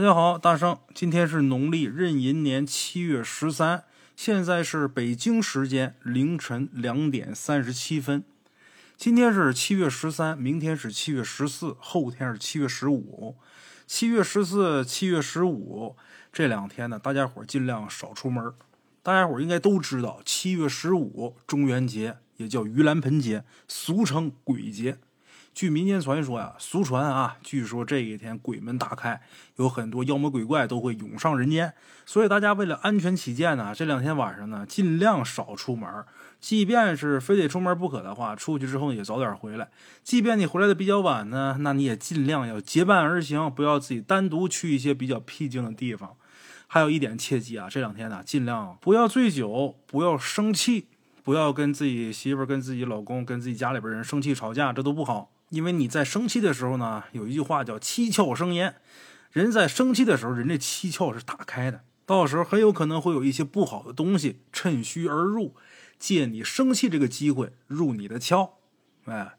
[0.00, 3.84] 大家好，大圣，今天是农历壬寅年七月十三，
[4.16, 8.24] 现在是北京时间凌晨两点三十七分。
[8.96, 13.36] 今天是七月十三，明天是七月十四，后天是七月十五。
[13.86, 15.94] 七月十四、七月十五
[16.32, 18.54] 这两天呢，大家伙尽量少出门。
[19.02, 24.96] 大家伙应该都知道，七月十五中元节也叫盂兰盆节，俗称鬼节。
[25.52, 29.20] 据民间传说呀，俗传啊，据说这一天鬼门大开，
[29.56, 31.74] 有很多妖魔鬼怪都会涌上人间。
[32.06, 35.88] 所以大家为了安全起见呢，这两天晚上呢，尽量少出门。
[36.40, 39.68] 即便是非得出门不可的话，出去之后也早点回来。
[40.02, 46.16] 即便你回来的比较晚呢，那你也尽量要结伴而行，不要自己单独去一些比较僻静的地方。
[46.66, 50.86] 还有一点切记啊，这两天呢，尽量不要醉酒，不要生气，
[51.22, 55.30] 不要跟自己媳妇、跟自己老公、跟自己家里边人生气吵架，这都不好。
[55.50, 58.76] 因为你在生气的时候呢，有一句话叫“七窍生烟”，
[59.30, 65.54] 人在生气的时候，人这七窍是打开的，到时候很有可能会有一些不好的东西趁虚而入，
[65.98, 68.50] 借你生气这个机会入你的窍。
[69.06, 69.34] 哎，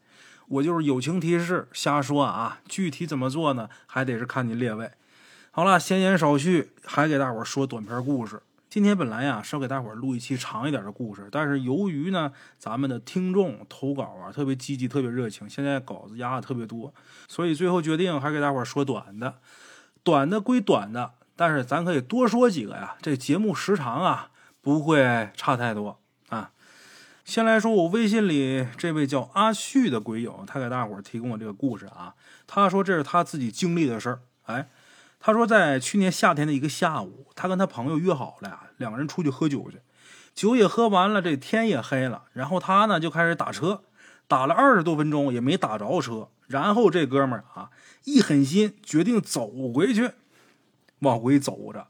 [0.48, 3.68] 我就是友情提示，瞎说啊，具体怎么做呢？
[3.86, 4.92] 还得是看你列位。
[5.50, 8.42] 好了，闲言少叙，还给大伙说短篇故事。
[8.72, 16.94] 今天本来呀是要给大伙儿录一期长一点的故事，但是由于呢咱们的听众投稿啊特别积极、特别热情，现在稿子压的特别多，
[17.28, 19.34] 所以最后决定还给大伙儿说短的。
[20.02, 22.96] 短的归短的，但是咱可以多说几个呀。
[23.02, 24.30] 这节目时长啊
[24.62, 25.98] 不会差太多
[26.30, 26.52] 啊。
[27.26, 32.14] 先来说我微信里这位叫阿旭的鬼友，他给大伙儿提供的这个故事啊，
[32.46, 34.70] 他说这是他自己经历的事儿，哎。
[35.24, 39.80] 他说，在去年夏天的一个下午，他跟他朋友约好了呀，两个人出去喝酒去。
[40.34, 43.84] 酒也喝完了，这天也黑了，然后他呢就开始打车，
[44.26, 46.28] 打了二十多分钟也没打着车。
[46.46, 47.70] 然后这哥们儿啊
[48.04, 50.10] 一狠心，决定走回去。
[50.98, 51.86] 往回走着，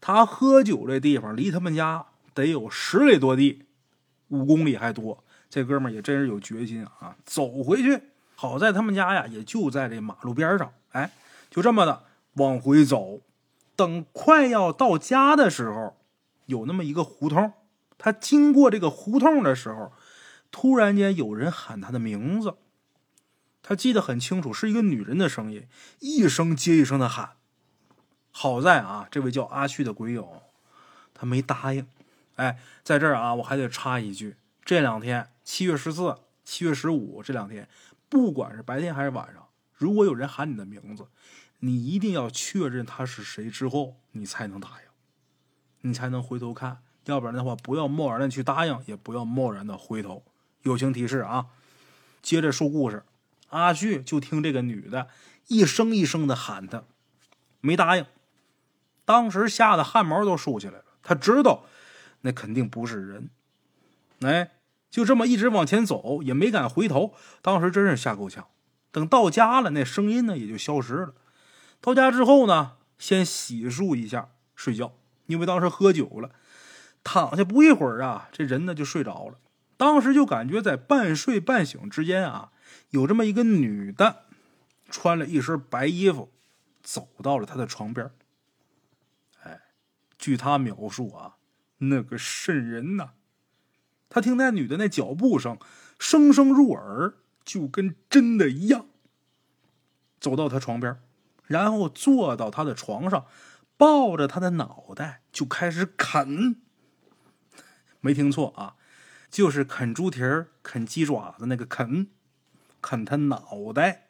[0.00, 3.64] 他喝酒这地方离他们家得有十里多地，
[4.28, 5.24] 五公里还多。
[5.48, 8.00] 这哥们儿也真是有决心啊，走回去。
[8.34, 11.10] 好在他们家呀也就在这马路边上，哎，
[11.50, 12.02] 就这么的。
[12.34, 13.20] 往回走，
[13.76, 15.96] 等快要到家的时候，
[16.46, 17.52] 有那么一个胡同。
[17.96, 19.92] 他经过这个胡同的时候，
[20.50, 22.56] 突然间有人喊他的名字。
[23.62, 25.66] 他记得很清楚，是一个女人的声音，
[26.00, 27.36] 一声接一声的喊。
[28.30, 30.42] 好在啊，这位叫阿旭的鬼友，
[31.14, 31.86] 他没答应。
[32.34, 37.68] 哎，在这儿啊，我还得插一句：这两天，七月十四、七月十五这两天，
[38.08, 41.06] 不管是白天还是晚上，如果有人喊你的名字，
[41.60, 44.83] 你一定要确认他是谁之后，你才能答应，
[45.84, 46.78] 你才能回头看。
[47.04, 50.24] 要不然的话，不要贸然的去答应，也不要贸然的回头。
[50.62, 51.46] 友情提示啊！
[52.22, 53.04] 接着说故事，
[53.50, 55.08] 阿旭就听这个女的
[55.48, 56.84] 一声一声的喊他，
[57.60, 58.06] 没答应。
[59.04, 60.84] 当时吓得汗毛都竖起来了。
[61.02, 61.66] 他知道
[62.22, 63.28] 那肯定不是人，
[64.22, 64.52] 哎，
[64.90, 67.12] 就这么一直往前走，也没敢回头。
[67.42, 68.46] 当时真是吓够呛。
[68.90, 71.14] 等到家了，那声音呢也就消失了。
[71.82, 74.94] 到家之后呢，先洗漱一下，睡觉。
[75.26, 76.30] 因为当时喝酒了，
[77.02, 79.38] 躺下不一会儿啊，这人呢就睡着了。
[79.76, 82.52] 当时就感觉在半睡半醒之间啊，
[82.90, 84.24] 有这么一个女的，
[84.88, 86.30] 穿了一身白衣服，
[86.82, 88.10] 走到了他的床边。
[89.42, 89.60] 哎，
[90.18, 91.36] 据他描述啊，
[91.78, 93.10] 那个瘆人呐！
[94.08, 95.58] 他听那女的那脚步声，
[95.98, 97.14] 声声入耳，
[97.44, 98.86] 就跟真的一样。
[100.20, 100.96] 走到他床边。
[101.46, 103.26] 然后坐到他的床上，
[103.84, 106.56] 抱着他的脑袋就开始啃。
[108.00, 108.76] 没听错啊，
[109.30, 112.08] 就是啃猪蹄儿、啃鸡爪子那个啃，
[112.80, 114.06] 啃他脑袋。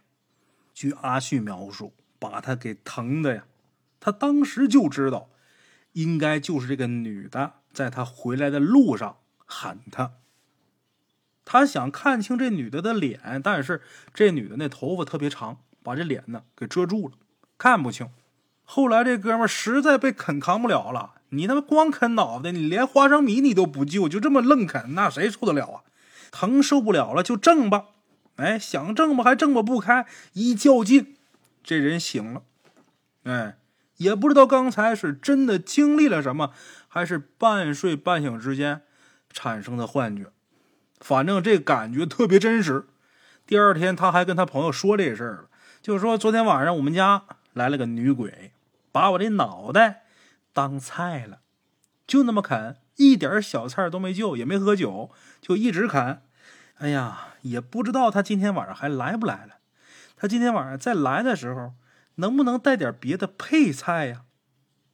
[0.72, 3.46] 据阿旭描述，把他给疼的呀，
[3.98, 5.30] 他当时就知道，
[5.94, 10.12] 应该就是这个女的在他回来的路上喊他。
[11.44, 17.18] 他想看清这女的的脸，但是这女的那头发特别长，把这脸呢给遮住了。
[17.58, 18.08] 看不清，
[18.66, 21.12] 后来这哥们实在被啃扛不了了。
[21.28, 25.82] 你他妈光啃脑袋，你连花生米你都不救，就这么愣啃，那谁受得了啊？
[26.30, 27.86] 疼受不了了就挣吧，
[28.36, 31.14] 哎，想挣吧还挣吧不开，一较劲，
[31.62, 32.42] 这人醒了。
[33.24, 33.58] 哎，
[33.98, 36.52] 也不知道刚才是真的经历了什么，
[36.88, 38.82] 还是半睡半醒之间
[39.30, 40.26] 产生的幻觉，
[41.00, 42.86] 反正这感觉特别真实。
[43.46, 45.44] 第二天他还跟他朋友说这事儿了，
[45.82, 47.24] 就是说昨天晚上我们家。
[47.54, 48.50] 来了个女鬼，
[48.94, 50.04] 把我这脑袋
[50.52, 51.40] 当菜了，
[52.06, 55.10] 就那么啃，一点小菜都没就，也没喝酒，
[55.40, 56.22] 就一直啃。
[56.76, 59.56] 哎呀，也不知道他今天晚上还来不来了。
[60.14, 61.72] 他今天晚上再来的时候，
[62.14, 64.26] 能不能带点别的配菜呀？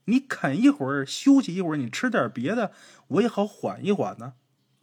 [0.06, 2.72] 你啃一会儿，休息一会儿，你吃点别的，
[3.08, 4.32] 我也好缓一缓呢。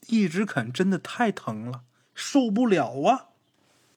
[0.09, 1.81] 一直啃真的太疼了，
[2.13, 3.29] 受不了啊！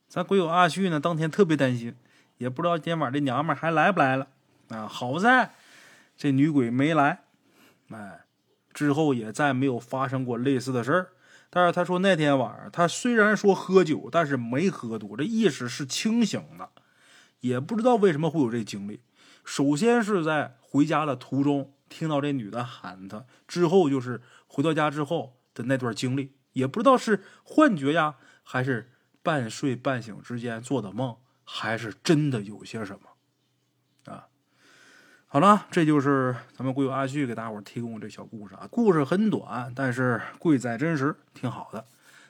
[0.09, 1.95] 咱鬼友阿旭呢，当天特别担心，
[2.39, 4.29] 也不知道今天晚上这娘们还来不来了
[4.71, 4.89] 啊。
[4.89, 5.53] 好在
[6.17, 7.25] 这女鬼没来，
[7.91, 8.25] 哎，
[8.73, 11.13] 之后也再没有发生过类似的事儿。
[11.51, 16.71] 但是他说那天晚上他虽然说喝酒，但是没喝多，这意识是清醒的，
[17.41, 19.03] 也不知道为什么会有这经历。
[19.45, 28.93] 首先是在回家的途中听到这女的喊他，之后就是回到家之后的那段经历，也不知道是幻觉呀，还是。
[29.23, 31.15] 半睡半醒之间做的梦，
[31.45, 33.10] 还是真的有些什么？
[35.33, 38.67] 好了，这就是咱们贵友阿旭给大伙提供这小故事啊。
[38.69, 41.85] 故事很短，但是贵在真实，挺好的。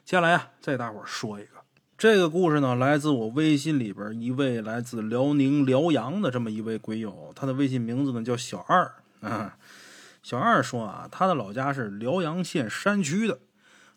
[0.04, 1.52] 接下来啊，再大伙说一个，
[1.96, 8.92] 这个故事呢，来自我微信里边一位来自辽宁辽阳的这么一位鬼友，他的微信名字呢叫小二
[9.22, 9.56] 啊。
[10.22, 13.38] 小二说啊，他的老家是辽阳县山区的，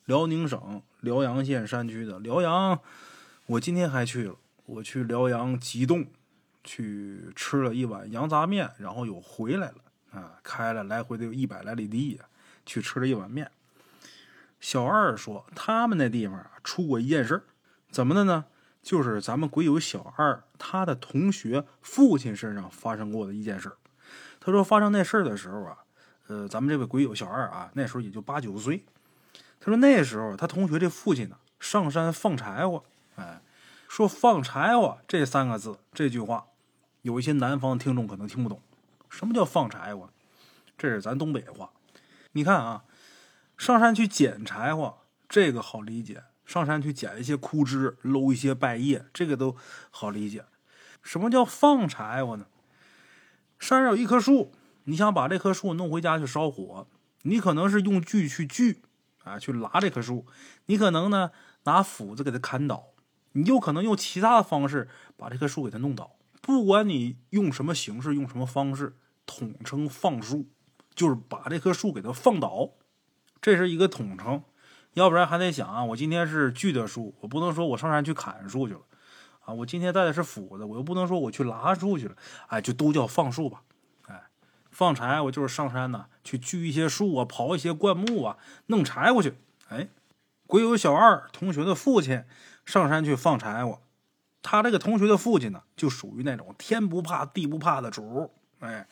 [0.06, 0.82] 辽宁省。
[1.02, 2.80] 辽阳县山区的辽阳，
[3.48, 4.36] 我今天还去了。
[4.66, 6.06] 我去辽阳吉洞，
[6.64, 9.76] 去吃了一碗羊杂面，然后又回来了。
[10.12, 12.26] 啊，开了来回得有一百来里地呀，
[12.66, 13.50] 去吃了一碗面。
[14.60, 17.44] 小二说，他们那地方啊出过一件事
[17.90, 18.46] 怎么的呢？
[18.82, 23.72] 就是咱们鬼友小二他的同学父亲身上发生过的一件事
[24.40, 25.78] 他说，发生那事儿的时候啊，
[26.28, 28.84] 呃，咱们这位鬼友小二啊，那时候也就八九岁。
[29.60, 32.84] 他说那时候他同学这父亲呢上山放柴火，
[33.16, 33.42] 哎，
[33.88, 36.46] 说放柴火这三个字这句话，
[37.04, 38.62] 有一些南方听众可能听不懂，
[39.10, 40.10] 什么叫放柴火？
[40.78, 41.72] 这是咱东北话。
[42.32, 42.86] 你看啊，
[43.58, 44.98] 上山去捡柴火，
[45.28, 49.56] 这个好理解；上山去捡一些枯枝、搂一些败叶，这个都
[49.92, 50.46] 好理解。
[51.02, 52.46] 什么叫放柴火呢？
[53.60, 54.54] 山上有一棵树，
[54.86, 56.88] 你想把这棵树弄回家去烧火，
[57.24, 58.82] 你可能是用锯去锯。
[59.26, 60.26] 啊，去拉这棵树，
[60.66, 61.32] 你可能呢
[61.64, 62.88] 拿斧子给它砍倒，
[63.34, 66.16] 你有可能用其他的方式把这棵树给它弄倒。
[66.46, 70.50] 不管你用什么形式，用什么方式，统称放树，
[70.94, 72.72] 就是把这棵树给它放倒，
[73.42, 74.44] 这是一个统称。
[74.96, 78.82] 要不然还得想啊，我今天是锯的树，我不能说我上山去砍树去了
[79.46, 79.54] 啊。
[79.54, 82.16] 我今天带的是斧子，我又不能说我去拉树去了，
[82.48, 83.62] 哎，就都叫放树吧。
[84.08, 84.22] 哎
[84.70, 89.36] 放柴我就是上山呢，去锯一些树啊，刨一些灌木啊，弄柴火去。
[89.70, 89.88] 哎，
[90.46, 92.26] 鬼友小二同学的父亲
[92.66, 93.80] 上山去放柴火，
[94.44, 98.32] 他这个同学的父亲呢，就属于那种天不怕地不怕的主。
[98.60, 98.88] 哎，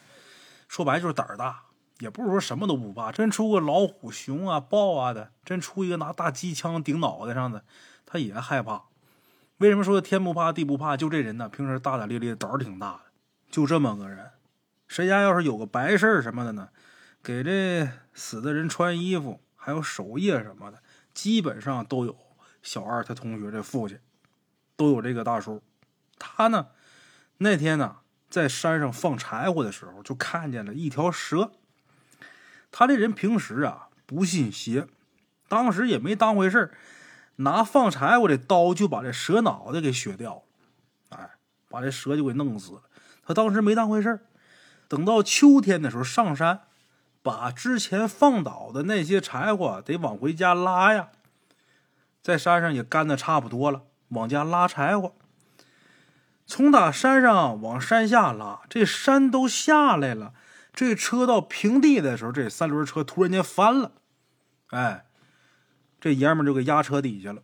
[0.68, 1.66] 说白就是胆儿大，
[2.00, 3.12] 也不是说什么都不怕。
[3.12, 7.64] 真出个老虎、熊啊、豹啊的，真出一个拿大机枪顶脑袋上的，
[8.06, 8.86] 他也害怕。
[9.58, 10.98] 为什么说天不怕地不怕？
[10.98, 13.02] 就这人呢，平时大大咧咧，胆儿挺大的，
[13.52, 14.32] 就这么个人。
[14.88, 16.70] 谁家要是有个白事儿什么的呢？
[17.22, 20.82] 给这死的人穿衣服，还有守夜什么的，
[21.14, 22.18] 基本上都有
[22.64, 24.00] 小二他同学这父亲，
[24.82, 25.62] 都有这个大叔。
[26.18, 26.70] 他呢，
[27.38, 27.98] 那天呢
[28.32, 31.52] 在山上放柴火的时候，就看见了一条蛇。
[32.72, 34.88] 他这人平时啊不信邪，
[35.48, 36.72] 当时也没当回事
[37.36, 40.42] 拿放柴火的刀就把这蛇脑袋给削掉了，
[41.10, 41.30] 哎，
[41.70, 42.82] 把这蛇就给弄死了。
[43.24, 44.26] 他当时没当回事
[44.88, 46.62] 等到秋天的时候上山，
[47.22, 51.10] 把之前放倒的那些柴火得往回家拉呀。
[52.24, 55.14] 在山上也干的差不多了，往家拉柴火。
[56.46, 60.34] 从打山上往山下拉，这山都下来了。
[60.74, 63.92] 这车到平地的时候，这三轮车突然间翻了，
[64.70, 65.06] 哎，
[66.00, 67.42] 这爷们就给压车底下了。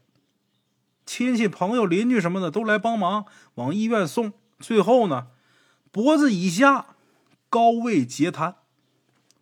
[1.05, 4.33] 亲戚朋友邻居什么的都来帮忙往医院送。
[4.59, 5.27] 最后呢，
[5.91, 6.85] 脖子以下。
[7.49, 8.55] 高位截瘫，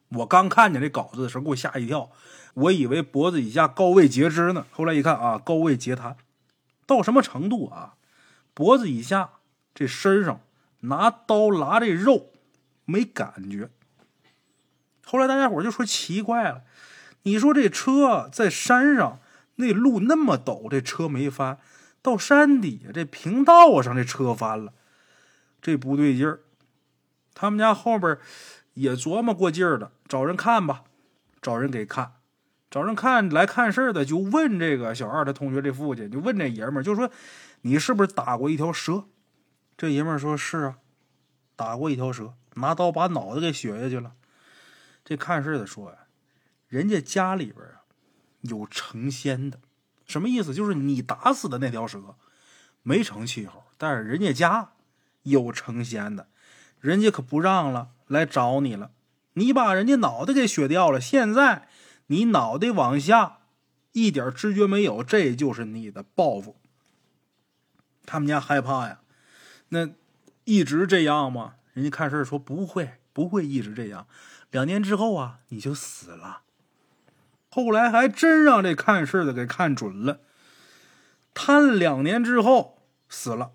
[0.10, 2.12] 我刚看见这稿子的时候，给我吓一跳，
[2.54, 4.68] 我以为脖子以下高位截肢呢。
[4.70, 6.16] 后来一看啊，高位截瘫，
[6.86, 7.96] 到什么程度啊？
[8.54, 9.32] 脖子以下
[9.74, 10.42] 这身上
[10.82, 12.32] 拿刀拉这肉
[12.86, 13.70] 没感觉。
[15.06, 16.64] 后来大家伙就说奇怪了，
[17.24, 19.20] 你说这车在山上
[19.56, 21.60] 那路那么陡，这车没翻，
[22.02, 24.74] 到山底下这平道上这车翻了，
[25.62, 26.42] 这不对劲儿。
[27.34, 28.18] 他们家后边
[28.74, 30.86] 也琢磨过劲儿的，找人看吧，
[31.42, 32.15] 找人给看，
[32.76, 37.10] 找人看来看事儿的，就问这个小二的同学这父亲，就问这爷们儿，就说
[37.62, 39.06] 你是不是打过一条蛇？
[39.78, 40.78] 这爷们儿说是啊，
[41.56, 44.12] 打过一条蛇，拿刀把脑袋给削下去了。
[45.06, 46.00] 这看事的说呀，
[46.68, 47.88] 人家家里边啊
[48.42, 49.58] 有成仙的，
[50.06, 50.54] 什么意思？
[50.54, 52.18] 就是你打死的那条蛇
[52.84, 54.72] 没成气候，但是人家家
[55.24, 56.28] 有成仙的，
[56.82, 58.92] 人家可不让了，来找你了。
[59.36, 61.70] 你把人家脑袋给削掉了，现在
[62.08, 63.40] 你脑袋往下
[63.94, 66.58] 一点知觉没有，这就是你的报复。
[68.06, 69.00] 他们家害怕呀，
[69.70, 69.90] 那
[70.44, 71.56] 一直这样吗？
[71.74, 74.08] 人家看事说不会，不会一直这样。
[74.52, 76.42] 两年之后啊，你就死了。
[77.50, 80.20] 后来还真让这看事的给看准了，
[81.34, 83.54] 瘫两年之后死了。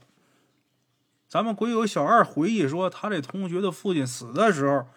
[1.28, 4.88] 咱们鬼友小二回忆说，他这同学的父亲死的时候，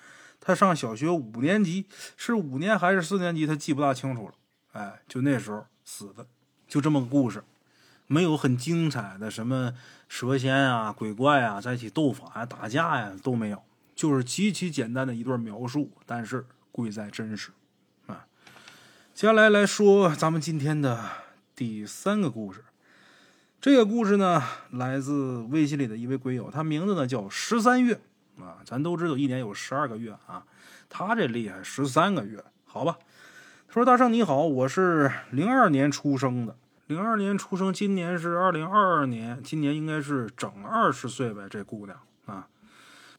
[0.46, 1.86] 他上小学五年级，
[2.18, 4.34] 是五年还是四年级，他记不大清楚了。
[4.74, 6.28] 哎，就那时候死的，
[6.68, 7.42] 就这么个故事。
[8.08, 9.74] 没有很精彩的什么
[10.10, 13.64] 蛇仙啊、鬼怪啊在一起斗法呀、打架呀都没有，
[13.96, 17.52] 就是极其简单的一段描述，但是贵在真实
[18.08, 18.28] 啊。
[19.14, 21.00] 接下来来说咱们今天的
[21.56, 22.66] 第三个故事，
[23.62, 28.02] 这个故事呢来自微信里的一位鬼友，他名字呢叫十三月
[28.40, 28.58] 啊。
[28.66, 30.44] 咱都知道一年有十二个月啊，
[30.90, 32.98] 他这厉害十三个月，好吧？
[33.68, 41.48] 他说：“大圣你好，我是零二年出生的。”零二年出生，今年是二零二二年，今年应该是整二十岁呗。
[41.50, 42.48] 这姑娘啊，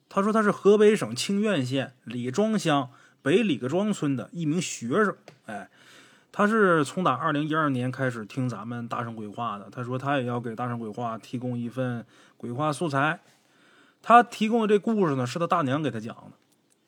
[0.09, 2.91] 她说她是河北省清苑县李庄乡
[3.23, 5.17] 北李各庄村的一名学生。
[5.47, 5.69] 哎，
[6.31, 9.69] 她是从打二零一二年开始听咱们大圣鬼话的。
[9.71, 12.05] 她说她也要给大圣鬼话提供一份
[12.37, 13.19] 鬼话素材。
[14.07, 16.33] 他提供的这故事呢，是他大娘给他讲的，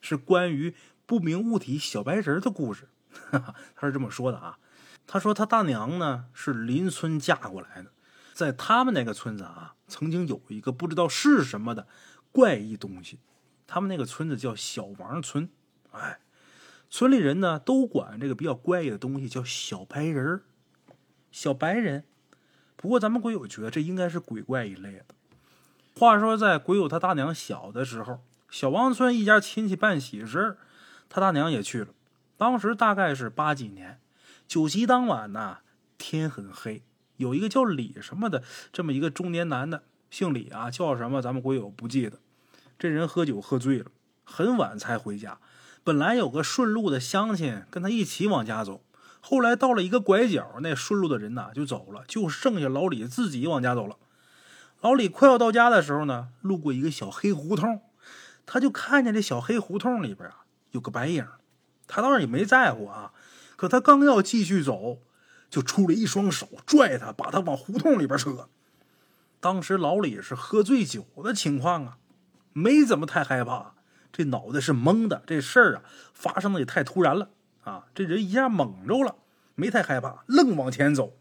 [0.03, 0.75] 是关于
[1.07, 2.91] 不明物体小白人的故事。
[3.75, 4.59] 他是这么说的啊。
[5.07, 7.91] 他说：“他大娘呢是邻村嫁过来的，
[8.35, 11.87] 在他们那个村子啊，曾经有一个不知道是什么的
[12.33, 13.21] 怪异东西。
[13.67, 15.49] 他们那个村子叫小王村，
[15.93, 16.21] 哎，
[16.91, 20.43] 村里人呢都管这个比较怪异的东西叫小白人，
[21.33, 22.05] 小白人。
[22.77, 25.16] 不过咱们鬼友觉得这应该是鬼怪一类的。
[25.99, 30.59] 话说在鬼友他大娘小的时候，小王村一家亲戚办喜事
[31.09, 31.89] 他大娘也去了。
[32.37, 33.99] 当时大概是八几年。”
[34.47, 35.61] 酒席当晚呢，
[35.97, 36.83] 天很黑，
[37.17, 42.19] 有一个叫李什么的这么一个中年男的，姓李啊，叫什么咱们鬼友不记得。
[42.79, 43.87] 这人喝酒喝醉了，
[44.23, 45.39] 很晚才回家。
[45.83, 48.83] 本来有个顺路的乡亲跟他一起往家走，
[49.23, 53.97] 后来到了一个拐角，那顺路的人呐就走了，就剩下老李自己往家走了。
[54.81, 57.83] 老李快要到家的时候呢，路过一个小黑胡同，
[58.45, 61.27] 他就看见这小黑胡同里边啊有个白影，
[61.87, 63.13] 他倒是也没在乎啊。
[63.57, 64.99] 可他刚要继续走，
[65.49, 68.49] 就出来一双手拽他，把他往胡同里边扯。
[69.41, 71.99] 当时老李是喝醉酒的情况啊，
[72.53, 73.75] 没怎么太害怕，
[74.13, 75.23] 这脑袋是懵的。
[75.27, 77.31] 这事儿啊，发生的也太突然了
[77.65, 77.87] 啊！
[77.95, 79.17] 这人一下懵着了，
[79.55, 81.15] 没太害怕，愣往前走。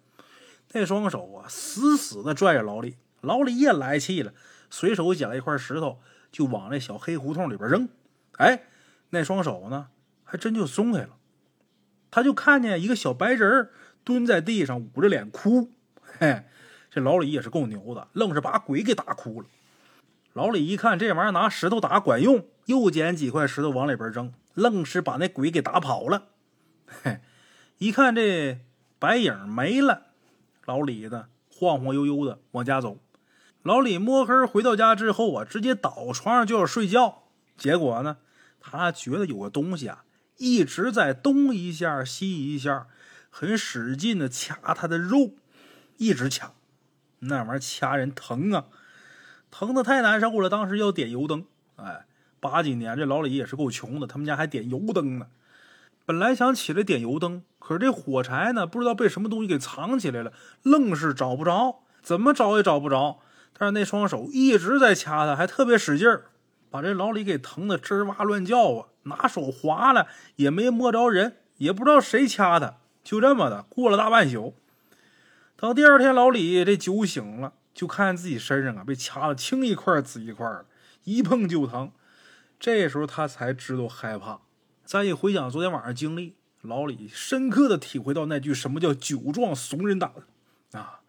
[0.73, 2.97] 那双手啊，死死的拽着老李。
[3.25, 4.33] 老李也来气了，
[4.69, 5.99] 随手捡了一块石头，
[6.31, 7.89] 就往那小黑胡同里边扔。
[8.37, 8.63] 哎，
[9.09, 9.87] 那双手呢，
[10.23, 11.17] 还真就松开了。
[12.11, 13.69] 他就看见一个小白人
[14.03, 16.45] 蹲在地上捂着脸哭，嘿，
[16.89, 19.47] 这老李也是够牛的，愣是把鬼给打哭了。
[20.33, 26.27] 老李一看这玩意儿拿石头打管用，又捡几块石头往里边扔，愣是把那鬼给打跑了。
[26.87, 27.19] 嘿，
[27.77, 28.59] 一看这
[28.99, 30.07] 白影没了，
[30.65, 32.97] 老李呢晃晃悠悠的往家走。
[33.65, 37.23] 老李摸黑回到家之后啊，直接倒床上就要睡觉，
[37.57, 38.17] 结果呢，
[38.59, 40.03] 他觉得有个东西啊。
[40.37, 42.85] 一直在东一下西一下，
[43.31, 45.31] 很使劲的掐他的肉，
[45.97, 46.51] 一直掐，
[47.21, 48.65] 那玩意儿掐人疼啊，
[49.49, 50.47] 疼的太难受了。
[50.47, 51.43] 当时要点油灯，
[51.77, 52.05] 哎，
[52.39, 55.25] 八几年这老李也是够穷的，他们家还点油灯呢。
[56.05, 60.31] 本来想起来点油灯，可是这火柴呢，不知道被什么东西给藏起来了，
[60.61, 63.21] 愣是找不着，怎么找也找不着。
[63.57, 66.25] 但是那双手一直在掐他，还特别使劲儿。
[66.69, 68.87] 把这老李给疼得吱哇乱叫啊！
[69.03, 74.53] 拿手划了也没摸着人，也不知道谁掐他，就这么的过了大半宿。
[75.55, 80.65] 等第二天，老李这酒醒了，就看见自己身上啊被掐的青一块紫一块的，
[81.05, 81.91] 一碰就疼。
[82.59, 84.41] 这时候他才知道害怕。
[84.83, 90.11] 再一回想昨天晚上经历，老李深刻的体会到那句什么叫“酒壮怂人胆”
[90.73, 90.99] 啊！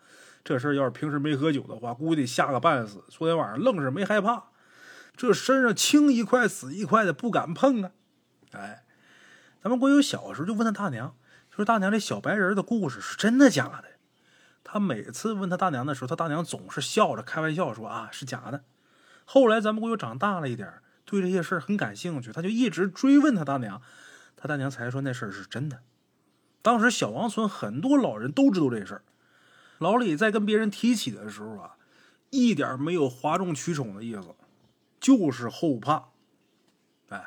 [0.46, 3.02] 这事儿要是平时没喝酒的话，估计得吓个半死。
[3.08, 4.44] 昨天晚上愣是没害怕。
[5.16, 7.90] 这身上青一块紫一块的，不敢碰啊！
[8.52, 8.84] 哎，
[9.60, 11.16] 咱们国友小时候就问他大娘，
[11.50, 13.86] 说大娘这小白人的故事是真的假的？
[14.62, 18.62] 他每次问他大娘的时候，他大娘总是笑着开玩笑说啊是假的。
[19.24, 20.72] 后来咱们国友长大了一点，
[21.04, 23.82] 对这些事儿很感兴趣，他就一直追问他大娘，
[24.36, 25.80] 他大娘才说那事儿是真的。
[26.62, 29.02] 当时小王村很多老人都知道这事儿，
[29.78, 31.76] 老李在跟别人提起的时候啊，
[32.30, 34.34] 一点没有哗众取宠的意思，
[35.00, 36.04] 就是后怕。
[37.08, 37.26] 哎，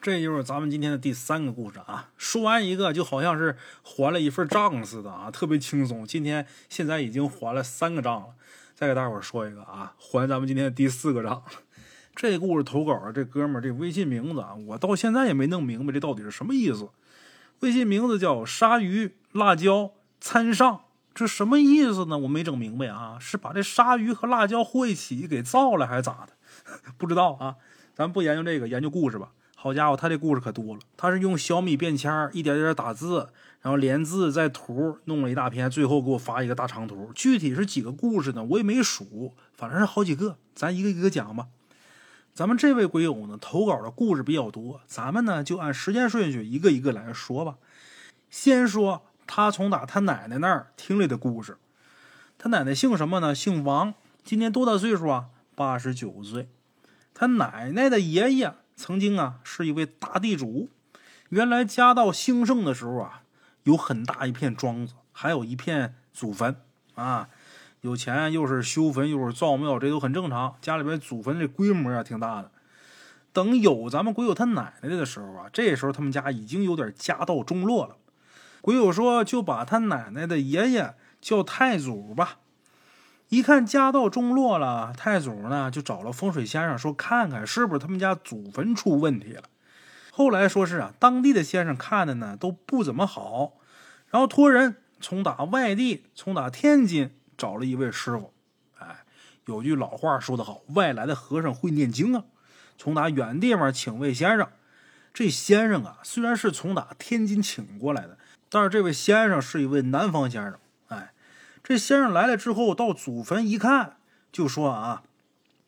[0.00, 2.10] 这就是咱们今天的第三个故事啊。
[2.16, 6.04] 说完一个，就好像是还了一份账似的啊，特别轻松。
[6.04, 8.34] 今天现在已经还了三个账了，
[8.74, 11.42] 再给大伙说一个啊，还咱们今天的第四个账。
[12.16, 16.88] 这故事投稿这哥们儿这微信名字啊，我到现在也没弄明白这到底是什么意思。
[17.60, 20.82] 微信名字叫鲨鱼辣椒参上。
[21.12, 22.16] 这什么意思呢？
[22.18, 26.32] 我没整明白啊，是把这鲨鱼和辣椒和一起给造了，还是咋的？
[26.96, 27.56] 不知道啊。
[27.94, 29.32] 咱不研究这个，研究故事吧。
[29.54, 30.80] 好家伙，他这故事可多了。
[30.96, 33.28] 他是用小米便签一点点打字，
[33.60, 37.10] 然后连字再图，弄了一大篇，最后给我发一个大长图。
[37.14, 38.42] 具体是几个故事呢？
[38.44, 40.38] 我也没数，反正是好几个。
[40.54, 41.48] 咱一个一个讲吧。
[42.32, 47.56] 咱们这位鬼友呢，投稿的故事比较多，咱们呢就按时间顺序一个一个来说吧。
[48.30, 49.02] 先说。
[49.32, 51.56] 他从打他奶奶那儿听来的故事。
[52.36, 53.32] 他奶奶姓什么呢？
[53.32, 53.94] 姓王，
[54.24, 55.26] 今年多大岁数啊？
[55.54, 56.48] 八十九岁。
[57.14, 60.68] 他奶奶的爷爷曾经啊是一位大地主。
[61.28, 63.22] 原来家道兴盛的时候啊，
[63.62, 66.56] 有很大一片庄子，还有一片祖坟
[66.96, 67.28] 啊。
[67.82, 70.56] 有钱又是修坟又是造庙，这都很正常。
[70.60, 72.50] 家里边祖坟这规模啊挺大的。
[73.32, 77.96] 等有咱们鬼友他奶奶的时候啊，这时候他们家已经有点家道中落了。
[78.60, 82.38] 鬼友说：“就把他奶奶的爷爷叫太祖吧。”
[83.30, 89.44] 一看家道中落了，太祖呢就找了风水先生说：“看看是不是他们家祖坟出问题了。”
[90.10, 93.52] 后来说是啊，当地的先生看的呢都不怎么好，
[94.10, 98.34] 然后托人从打外地，从打天津找了一位师傅。
[98.78, 99.04] 哎，
[99.46, 102.24] 有句老话说得好：“外来的和尚会念经啊。”
[102.76, 104.48] 从打远地方请位先生，
[105.14, 108.18] 这先生啊虽然是从打天津请过来的。
[108.50, 111.12] 但是这位先生是一位南方先生，哎，
[111.62, 113.96] 这先生来了之后，到祖坟一看，
[114.32, 115.04] 就说啊，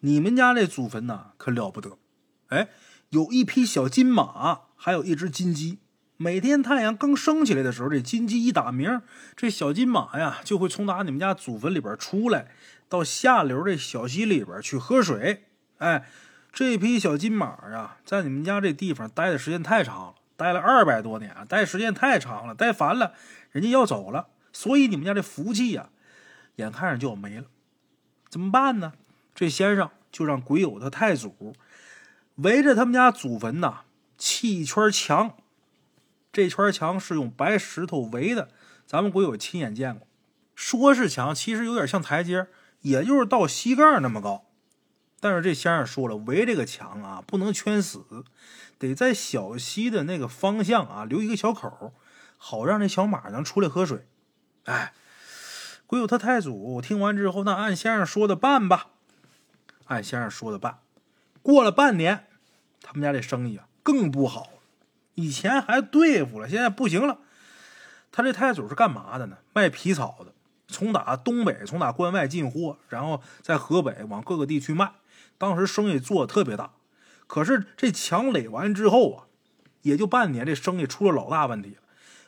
[0.00, 1.96] 你们家这祖坟呐可了不得，
[2.48, 2.68] 哎，
[3.10, 5.78] 有一匹小金马，还有一只金鸡。
[6.16, 9.00] 每天太阳刚升起来的时候，这金鸡一打鸣，
[9.36, 12.48] 这小金马呀就会从打你们家祖坟里边出来，
[12.88, 15.44] 到下流这小溪里边去喝水。
[15.78, 16.04] 哎，
[16.52, 20.14] 这匹小金马啊，在你们家这地方待的时间太长了。
[20.42, 23.14] 待了二百多年，待时间太长了，待烦了，
[23.52, 25.90] 人家要走了，所以你们家这福气呀，
[26.56, 27.44] 眼看着就要没了，
[28.28, 28.94] 怎么办呢？
[29.36, 31.54] 这先生就让鬼友的太祖
[32.34, 33.82] 围着他们家祖坟呐
[34.18, 35.36] 砌一圈墙，
[36.32, 38.48] 这圈墙是用白石头围的，
[38.84, 40.08] 咱们鬼友亲眼见过，
[40.56, 42.48] 说是墙，其实有点像台阶，
[42.80, 44.44] 也就是到膝盖那么高。
[45.22, 48.24] 但是这先生说了，围这个墙啊，不能圈死，
[48.76, 51.94] 得在小溪的那个方向啊留一个小口，
[52.36, 54.04] 好让这小马能出来喝水。
[54.64, 54.92] 哎，
[55.86, 58.88] 鬼友他太祖听完之后，那按先生说的办吧。
[59.84, 60.80] 按先生说的办。
[61.40, 62.26] 过了半年，
[62.82, 64.48] 他们家这生意啊更不好。
[65.14, 67.18] 以前还对付了，现在不行了。
[68.10, 69.38] 他这太祖是干嘛的呢？
[69.52, 70.31] 卖皮草的，
[70.72, 74.90] 从打东北，从打关外进货，然后在河北往各个地区卖。
[75.38, 76.72] 当时生意做的特别大，
[77.26, 79.18] 可是这墙垒完之后啊，
[79.82, 81.76] 也就半年，这生意出了老大问题了。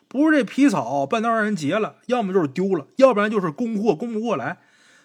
[0.06, 4.58] 不是这皮草半道让人劫了，要么就是丢了，要不然就是供货供不过来。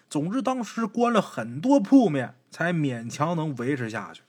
[0.08, 4.22] 总之，当时关了很多铺面，才勉强能维持下去。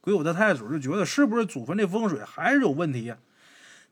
[0.00, 3.18] 鬼友的太祖就觉得是不是祖坟这风水还是有问题呀？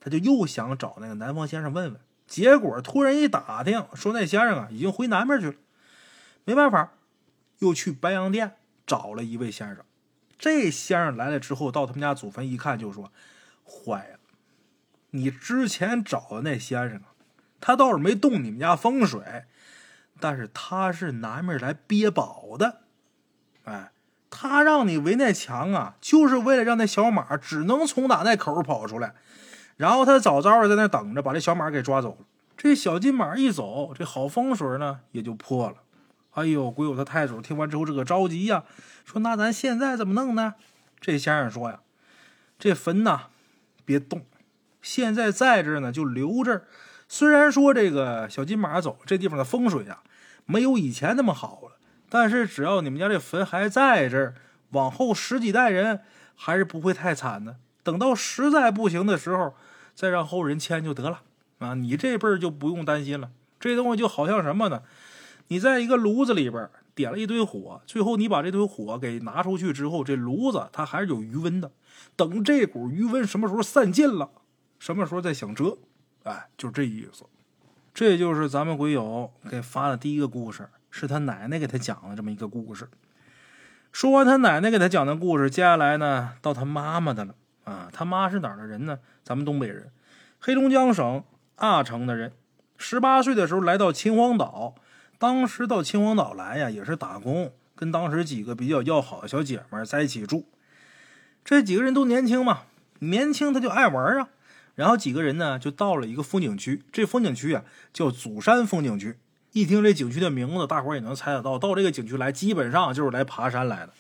[0.01, 5.55] 他就又想找那个南方先生问问，结果突然一打听，说那先生啊已经回南边去了。
[6.45, 6.93] 没办法，
[7.59, 8.53] 又去白洋淀。
[8.87, 9.85] 找了一位先生，
[10.37, 13.13] 这先生来了之后，到他们家祖坟一看，就说
[13.63, 14.19] ：“坏了，
[15.11, 17.15] 你之前找的那先生啊，
[17.61, 19.45] 他倒是没动你们家风水，
[20.19, 22.81] 但是他是南面来憋宝的。
[23.63, 23.93] 哎，
[24.29, 29.15] 他让你围那墙啊，就是为了让那小马只能从打那口跑出来，
[29.81, 32.27] 然后他早早的在那等着，把这小马给抓走了。
[32.55, 35.77] 这小金马一走，这好风水呢也就破了。”
[36.37, 38.65] 哎呦，鬼友他太祖听完之后，这个着急呀，
[39.07, 40.57] 说：“那咱现在怎么弄呢？”
[41.01, 41.81] 这先生说：“呀，
[42.59, 43.29] 这坟呐，
[43.87, 44.27] 别动，
[44.83, 46.65] 现在在这呢，就留着。
[47.09, 50.03] 虽然说这个小金马走，这地方的风水啊，
[50.45, 51.79] 没有以前那么好了，
[52.11, 54.35] 但是只要你们家这坟还在这儿，
[54.73, 56.01] 往后十几代人
[56.37, 57.57] 还是不会太惨的。
[57.83, 59.55] 等到实在不行的时候，
[60.01, 61.21] 再让后人迁就得了
[61.59, 63.31] 啊，你这辈儿就不用担心了。
[63.59, 64.83] 这东西就好像什么呢？”
[65.49, 71.71] 你在一个炉子里边点了一堆火，最后你把这堆火给拿出去之后，这炉子它还是有余温的。
[72.17, 74.31] 等这股余温什么时候散尽了，
[74.79, 75.77] 什么时候再想折，
[76.23, 77.27] 哎，就这意思。
[77.93, 82.89] 这就是咱们鬼友给发的第一个故事，是他奶奶给他讲的这么一个故事。
[83.93, 87.35] 说完他奶奶给他讲的故事，接下来呢，到他妈妈的了
[87.71, 87.89] 啊。
[87.93, 88.99] 他妈是哪儿的人呢？
[89.23, 89.91] 咱们东北人，
[90.39, 91.23] 黑龙江省
[91.57, 92.33] 阿城的人。
[92.77, 94.75] 十八岁的时候来到秦皇岛，
[95.19, 100.47] 当时到秦皇岛来呀，也是打工，跟当时几个比较要好的小姐们在一起住。
[101.45, 102.63] 这几个人都年轻嘛，
[103.01, 104.29] 年轻他就爱玩啊。
[104.77, 109.19] 然后几个人呢，就到了一个风景区，这风景区啊叫祖山风景区。
[109.53, 113.93] 一听这景区的名字，大伙儿也能猜得到，到这个景区来，基本上就是来爬山来的。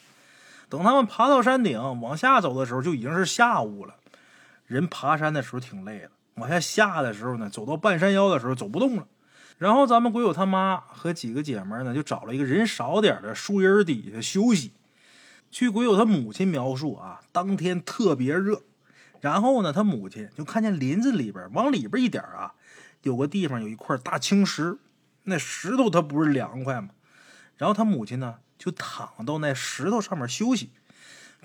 [0.71, 3.97] 等他们爬到山顶，往下走的时候，就已经是下午了。
[4.67, 9.07] 人爬山的时候挺累的，往下下的时候呢，走到半山腰的时候走不动了。
[9.59, 14.73] 然后咱们鬼友他妈和几个姐们呢，就找了一个人少点的树荫底下休息。
[15.51, 18.63] 据鬼友他母亲描述啊，当天特别热。
[19.21, 22.55] 然后呢，他母亲就看见林子里边往里边一点啊，
[23.03, 24.79] 有个地方有一块大青石，
[25.25, 26.91] 那石头它不是凉快吗？
[27.59, 30.70] 然后他母亲呢就躺到那石头上面休息，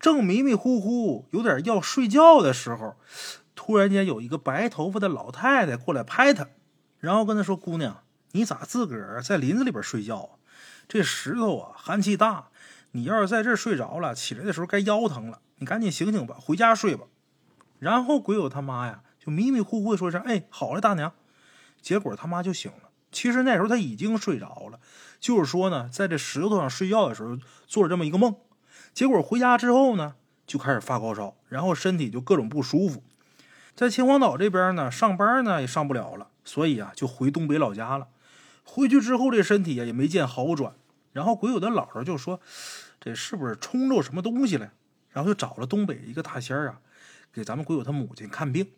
[0.02, 2.98] 正迷迷糊糊有点要睡觉的时候，
[3.56, 6.50] 突然间有一个白头发的老太太过来拍他，
[7.00, 10.32] 然后跟他说：“姑娘，你咋自个儿在林子里边睡觉啊？
[10.90, 12.50] 这石头啊寒气大，
[12.92, 15.40] 你要是在这睡着了，起来的时候该腰疼了。
[15.60, 17.06] 你赶紧醒醒吧，回家睡吧。”
[17.80, 21.14] 然后鬼友他妈呀，就迷迷糊糊的说声：“哎，好了，大娘。”
[21.82, 22.85] 结果他妈就醒了。
[23.12, 24.80] 其实那时候他已经睡着了，
[25.20, 27.38] 就是说呢，在这石头上睡觉的时候
[27.68, 28.36] 做了这么一个梦。
[28.94, 30.16] 结果回家之后呢，
[30.46, 33.04] 就开始发高烧，然后身体就各种不舒服。
[33.76, 38.08] 在秦皇岛这边呢，上班呢也上不了了，所以啊，就回东北老家了。
[38.64, 40.74] 回去之后，这身体啊也没见好转。
[41.12, 42.42] 然后鬼友的姥姥就说
[43.00, 44.72] ：“这是不是冲着什么东西了？”
[45.12, 46.80] 然后就找了东北一个大仙儿啊。
[47.32, 48.72] 给咱们鬼友他母亲看病，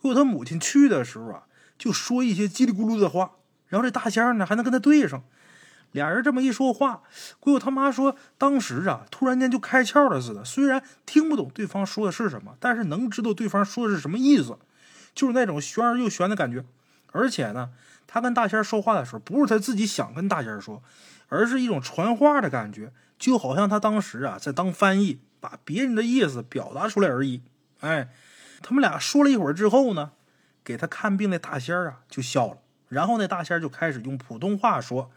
[0.00, 1.46] 鬼友他母亲去的时候啊，
[1.78, 3.32] 就说一些叽里咕噜的话，
[3.68, 5.22] 然后这大仙儿呢还能跟他对上，
[5.92, 7.02] 俩人这么一说话，
[7.40, 14.58] 鬼友他妈说当时啊突然间就开窍了似的，虽然听不懂对方说的是什么，但是能知道对方说的是什么意思，
[15.14, 16.64] 就是那种玄而又玄的感觉。
[17.12, 17.70] 而且呢，
[18.06, 20.82] 他跟大仙说话的时候，不是他自己想跟大仙说，
[21.28, 27.40] 而是一种传话的感觉，就好像他当时啊在当翻译，把别人的意思表达出来而已。
[27.80, 28.10] 哎，
[28.62, 30.10] 他们俩说了一会儿之后呢，
[30.62, 35.10] 给他看病那大仙啊就笑了，然后那大仙就开始用普通话说，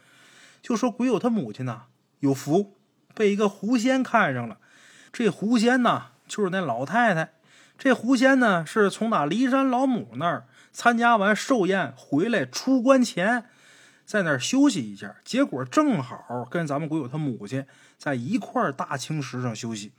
[0.62, 1.84] 就说鬼友他母亲呐
[2.19, 2.75] 有福，
[3.13, 4.58] 被一个狐仙看上了。
[5.12, 7.34] 这狐仙呐就是那老太太，
[7.77, 13.45] 这狐仙呢是从那骊山老母那儿参加完寿宴回来，出关前
[14.05, 17.65] 在那儿休息一下，结果正好跟咱们鬼友他母亲
[17.97, 19.91] 在一块大青石上休息。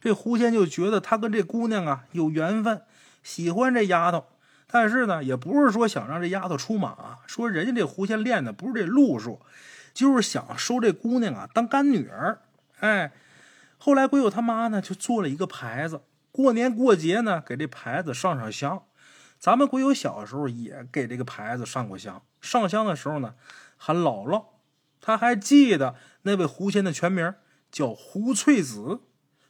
[0.00, 2.82] 这狐仙就觉得他跟这姑娘啊有缘分，
[3.22, 4.26] 喜欢这丫头，
[4.70, 9.40] 但是呢，也不是说想让这丫头出马，说人家这狐仙练的不是这路数，
[9.94, 12.42] 就是想收这姑娘啊当干女儿。
[12.80, 13.10] 哎，
[13.78, 18.82] 后来鬼友他妈呢就做了一个牌子，过年过节呢给这牌子上上香。
[19.38, 23.34] 咱们鬼友小时候也给这个牌子上过香，上香的时候呢
[23.78, 24.44] 喊姥姥，
[25.00, 27.32] 他还记得那位狐仙的全名
[27.72, 29.00] 叫胡翠子。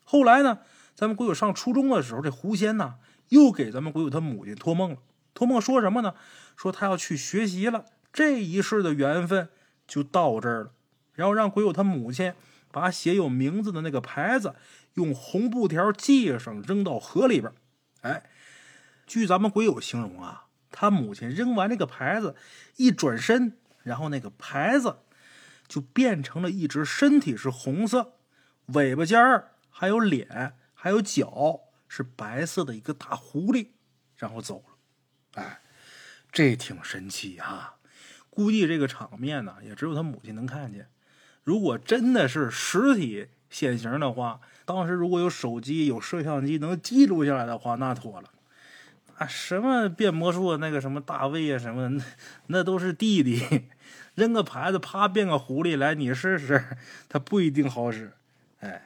[0.04, 0.60] 后来呢，
[0.94, 2.94] 咱们鬼友上初中的时候，这狐仙呢
[3.30, 4.98] 又给咱们鬼友他母亲托梦了。
[5.38, 6.16] 托梦说什么呢？
[6.56, 9.48] 说他要去学习了，这一世的缘分
[9.86, 10.72] 就到这儿了。
[11.12, 12.34] 然后让鬼友他母亲
[12.72, 14.56] 把写有名字的那个牌子
[14.94, 17.52] 用红布条系上，扔到河里边。
[18.00, 18.24] 哎，
[19.06, 22.34] 据咱们鬼友形容啊，他母亲扔完这个牌子，
[22.74, 24.96] 一转身，然后那个牌子
[25.68, 28.14] 就变成了一只身体是红色，
[28.66, 29.52] 尾巴尖儿。
[29.70, 33.68] 还有脸，还有脚，是白色的一个大狐狸，
[34.16, 34.74] 然后走了。
[35.38, 35.60] 哎，
[36.32, 37.74] 这挺神奇啊！
[38.28, 40.88] 估计这个场面呢，也只有他母亲能看见。
[41.44, 48.30] 如果真的是实体现形的话，当时如果有手机、有摄像机能记录下来的话，那妥了。
[49.16, 52.04] 啊，什么变魔术那个什么大卫啊什么，那
[52.48, 53.68] 那都是弟弟。
[54.16, 56.76] 扔个牌子，啪变个狐狸来，你试试，
[57.08, 58.12] 他不一定好使。
[58.58, 58.82] 哎。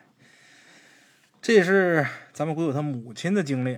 [1.40, 3.76] 这是咱们鬼友他母亲的经历，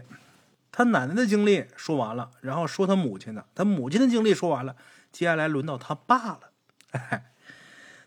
[0.76, 4.74] 他奶奶的经历说完了，然后说他母亲的，他母亲的经历说完了，
[5.12, 6.50] 接下来轮到他爸了。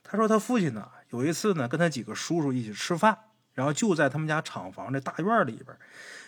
[0.03, 3.17] 他说他父亲呢，有一次呢，跟他几个叔叔一起吃饭，
[3.53, 5.77] 然后就在他们家厂房这大院里边，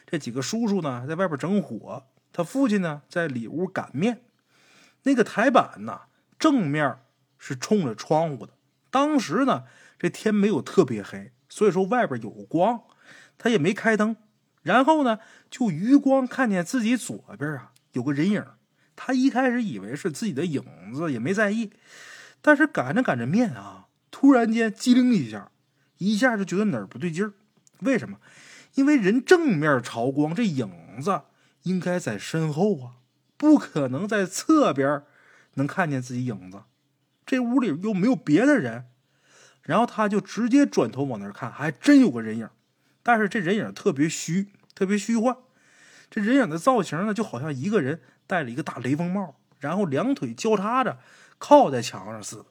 [0.05, 4.21] 这几个叔叔呢在外边整火，他父亲呢在里屋擀面，
[5.03, 6.03] 那个台板呢
[6.39, 6.99] 正面
[7.37, 8.53] 是冲着窗户的，
[8.89, 9.65] 当时呢
[9.97, 12.81] 这天没有特别黑，所以说外边有光。
[13.41, 14.17] 他也没开灯，
[14.61, 15.19] 然后呢，
[15.49, 18.45] 就余光看见自己左边啊有个人影。
[18.95, 21.71] 他一开始以为是自己的影子，也没在意。
[22.41, 25.51] 但是赶着赶着面啊，突然间机灵一下，
[25.97, 27.33] 一下就觉得哪儿不对劲儿。
[27.79, 28.19] 为什么？
[28.75, 30.69] 因为人正面朝光，这影
[31.01, 31.21] 子
[31.63, 32.91] 应该在身后啊，
[33.37, 35.03] 不可能在侧边
[35.53, 36.63] 能看见自己影子。
[37.25, 38.85] 这屋里又没有别的人，
[39.61, 42.49] 然后他就直接转头往那儿看，还真有个人影，
[43.09, 45.35] 但是这人影特别虚，特别虚幻。
[46.11, 50.99] 这人影的造型呢，就好像一个人戴了一个大雷锋帽，然后两腿交叉着
[51.39, 52.45] 靠在墙上似的。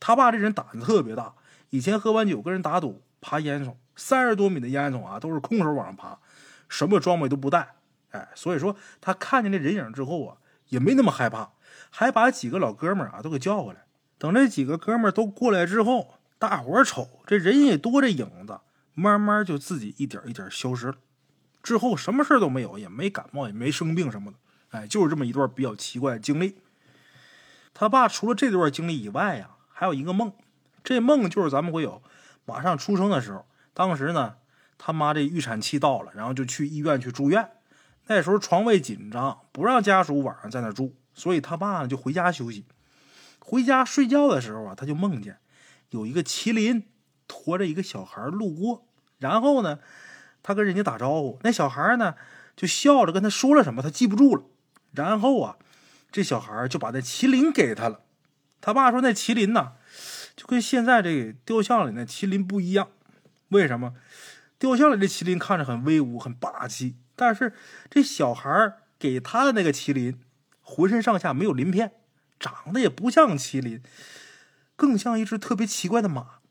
[0.00, 1.36] 他爸这人胆子特别大，
[1.70, 6.18] 以前喝完酒跟人打赌爬烟囱，三十多米的烟囱啊，都是空手往上爬，
[6.68, 7.76] 什么装备都不带。
[8.10, 10.38] 哎，所以说他看见这人影之后啊，
[10.70, 11.52] 也没那么害怕，
[11.88, 13.84] 还把几个老哥们啊都给叫过来。
[14.18, 18.58] 等这几个哥们都过来之后，大伙儿瞅这人也多，这影子
[18.94, 20.94] 慢慢就自己一点一点消失了。
[21.62, 24.38] 之后什么事都没有，也没感冒，也没生病什么的，
[24.70, 26.56] 哎，就是这么一段比较奇怪的经历。
[27.72, 30.32] 他爸除了这段经历以外呀，还有一个梦，
[30.82, 32.02] 这梦就是咱们会有
[32.44, 34.34] 马上出生的时候，当时呢，
[34.76, 37.48] 他妈这预产期到了，然后就去医院去住院。
[38.08, 42.66] 那时候床位紧张，不让家属晚上在那住，所以他爸呢就回家休息。
[43.38, 45.38] 回家睡觉的时候啊，他就梦见
[45.90, 46.88] 有一个麒麟
[47.32, 48.86] 驮着一个小孩路过，
[49.18, 49.78] 然后呢。
[50.44, 52.16] 他跟人家打招呼，那小孩呢
[52.56, 54.42] 就笑着跟他说了什么，他记不住了。
[54.90, 55.56] 然后啊，
[56.10, 58.00] 这小孩就把那麒麟给他了。
[58.60, 59.74] 他爸说那麒麟呢，
[60.34, 62.88] 就跟现在这雕像里那麒麟不一样。
[63.50, 63.94] 为什么？
[64.58, 67.54] 雕像里的麒麟看着很威武、很霸气，但是
[67.88, 70.18] 这小孩给他的那个麒麟，
[70.60, 71.92] 浑身上下没有鳞片，
[72.40, 73.80] 长得也不像麒麟，
[74.74, 76.41] 更像一只特别奇怪的马。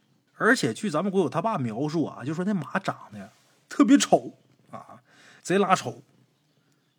[0.42, 3.32] 而且据咱们国友他爸描述啊，就说那马长得。
[3.70, 4.38] 特别丑
[4.72, 5.02] 啊，
[5.42, 6.04] 贼拉丑。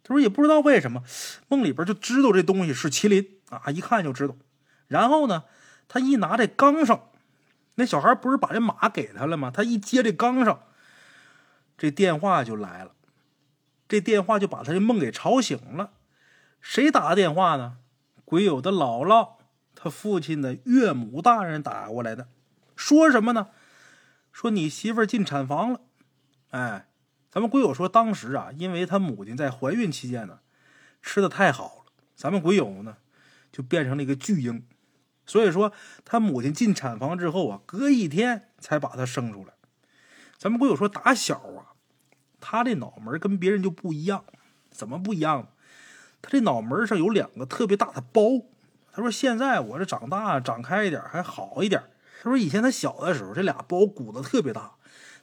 [0.05, 1.03] 他说也不知道为什么，
[1.49, 4.35] 梦里边就知道这东西是麒麟啊，一看就知道。
[4.87, 5.45] 然后呢，
[5.89, 7.11] 他一拿这缸上，
[7.75, 9.51] 那小孩不是把这马给他了吗？
[9.51, 10.63] 他一接这缸上，
[11.77, 12.93] 这电话就来了。
[13.89, 15.91] 这电话就把他这梦给吵醒了。
[16.61, 17.77] 谁打的电话呢？
[18.25, 19.33] 鬼友的姥姥，
[19.75, 22.29] 他父亲的岳母大人打过来的。
[22.83, 23.47] 说什么呢？
[24.33, 25.83] 说你媳妇儿进产房了。
[26.51, 26.89] 哎，
[27.31, 30.41] 咱们鬼友说，当时啊，因为他母亲在怀孕期间呢，
[31.01, 32.97] 吃的太好了，咱们鬼友呢
[33.53, 34.67] 就变成了一个巨婴，
[35.25, 35.73] 所以说
[36.05, 39.53] 他母亲进产房之后啊，隔一天才把他生出来。
[40.37, 41.79] 咱们鬼友说，打小啊，
[42.41, 44.25] 他这脑门跟别人就不一样，
[44.73, 45.53] 怎么不一样？
[46.21, 48.23] 他这脑门上有两个特别大的包。
[48.91, 51.81] 他说现在我这长大长开一点还好一点。
[52.23, 54.77] 他说以前他小的时候，这俩包鼓的特别大。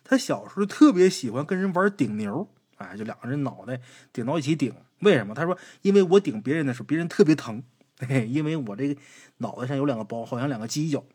[0.03, 3.79] 他小时候特别喜欢跟人玩顶牛，哎，就两个人脑袋
[4.11, 4.75] 顶到一起顶。
[4.99, 5.33] 为什么？
[5.33, 7.63] 他说，因为我顶别人的时候，别人特别疼，
[7.99, 8.99] 嘿，因为我这个
[9.37, 11.05] 脑袋上有两个包，好像两个犄角。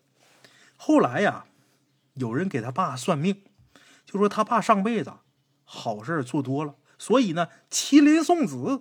[0.78, 1.44] 后来呀，
[2.14, 3.42] 有人给他爸算命，
[4.06, 5.12] 就说他爸上辈子
[5.64, 8.80] 好事做多了，所以呢，麒麟送子。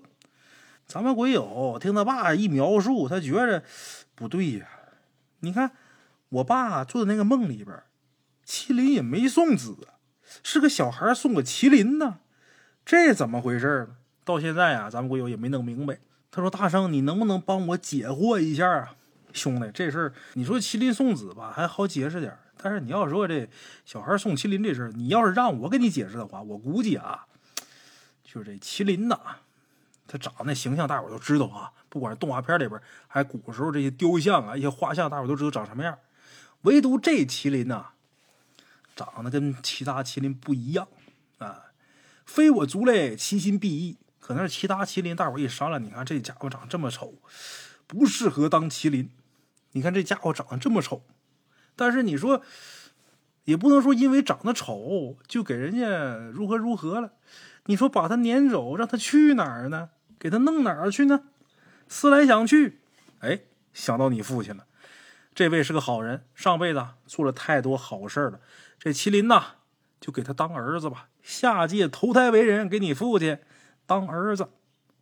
[0.87, 3.65] 咱们鬼友听他爸一描述，他觉着
[4.15, 4.69] 不对呀。
[5.41, 5.71] 你看，
[6.34, 7.84] 我爸做的那个梦里边，
[8.46, 9.78] 麒麟也没送子。
[10.41, 12.19] 是个小孩送个麒麟呢，
[12.84, 13.96] 这怎么回事呢？
[14.24, 16.00] 到现在啊，咱们国友也没弄明白。
[16.32, 18.96] 他说：“大圣，你能不能帮我解惑一下啊，
[19.32, 19.69] 兄弟？
[19.72, 23.48] 这事儿你说麒麟送子吧，还好解释点但是你要说这
[23.86, 27.28] 小孩送麒麟这事儿，你要是让我给你解释的话，我估计啊，
[28.24, 29.19] 就是这麒麟呐，
[30.08, 31.72] 他长那形象，大伙都知道啊。
[31.89, 35.96] 不管是动画片里边，还古时候这些雕像啊，一些画像，大伙都知道长什么样。
[36.63, 37.91] 唯独这麒麟呐。”
[38.95, 40.88] 长得跟其他麒麟不一样
[41.39, 41.71] 啊！
[42.28, 43.97] 非我族类，其心必异。
[44.19, 47.15] 可能是其他麒麟，大伙一商量，你看这家伙长这么丑，
[47.88, 49.10] 不适合当麒麟。
[49.71, 51.02] 你看这家伙长得这么丑，
[51.76, 52.43] 但是你说
[53.45, 57.13] 也不能说因为长得丑就给人家如何如何了。
[57.65, 59.89] 你说把他撵走，让他去哪儿呢？
[60.19, 61.23] 给他弄哪儿去呢？
[61.88, 62.80] 思来想去，
[63.21, 63.41] 哎，
[63.73, 64.67] 想到你父亲了。
[65.36, 68.39] 这位是个好人，上辈子做了太多好事了。
[68.78, 69.43] 这麒麟呐，
[70.00, 73.39] 就给他当儿子吧，下界投胎为人，给你父亲
[73.86, 74.50] 当儿子。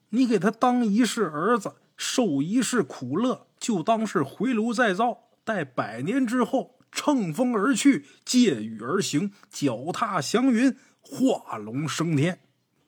[0.10, 5.30] 你给他当一世儿子，受一世苦乐，就当是回炉再造。
[5.44, 12.40] 待百年之后，乘风而去，借雨而行，脚踏祥云，化龙升天。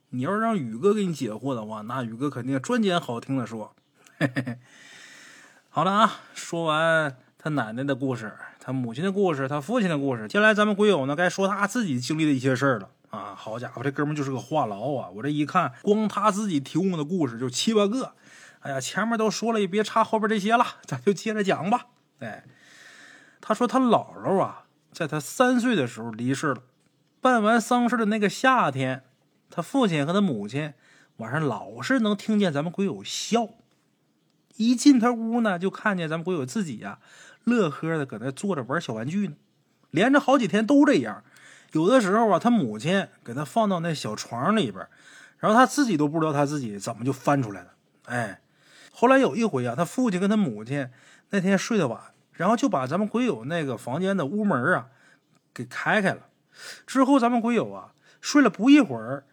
[0.09, 3.75] 你要让宇哥给你解惑的话，那宇哥肯定专捡好听的说。
[4.19, 4.59] 嘿嘿嘿。
[5.69, 8.31] 好了啊，说完他奶奶的故事。
[8.57, 10.29] 他母亲的故事，他父亲的故事。
[10.29, 13.35] 接下来咱们鬼友呢，该说他自己经历的一些事儿了啊！
[13.35, 15.09] 好家伙，这哥们就是个话痨啊！
[15.09, 18.13] 我这一看，光他自己提供的故事就七八个。
[18.61, 21.87] 哎呀，前面都说了，也别插后边这些了，咱就接着讲吧。
[22.19, 22.45] 哎，
[23.41, 26.63] 他说他姥姥啊，在他三岁的时候离世了。
[27.19, 29.03] 办完丧事的那个夏天，
[29.49, 30.73] 他父亲和他母亲
[31.17, 33.49] 晚上老是能听见咱们鬼友笑。
[34.55, 36.99] 一进他屋呢，就看见咱们鬼友自己呀，
[37.43, 39.35] 乐呵的搁那坐着玩小玩具呢。
[39.91, 41.23] 连着好几天都这样。
[41.73, 44.87] 有的时候啊，他母亲给他放到那小床里边，
[45.39, 47.73] 然后他自己都不知道他自己怎么就翻出来了。
[48.05, 48.41] 哎，
[48.91, 50.89] 后来有一回啊，他父亲跟他母亲
[51.29, 51.99] 那天睡得晚，
[52.31, 54.87] 然后就把咱们鬼友那个房间的屋门啊
[55.53, 56.27] 给开开了。
[56.85, 59.25] 之后咱们鬼友啊睡了不一会儿，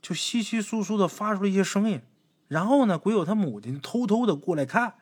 [0.00, 2.00] 就稀稀疏疏的发出了一些声音。
[2.48, 4.94] 然后呢，鬼友他母亲偷偷的过来看，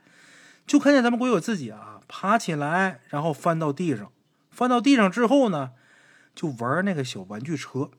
[0.73, 4.11] 就看见咱们鬼友自己啊爬起来，然后翻到地上，
[4.51, 5.73] 翻到地上之后呢。
[6.35, 7.91] 就玩那个小玩具车，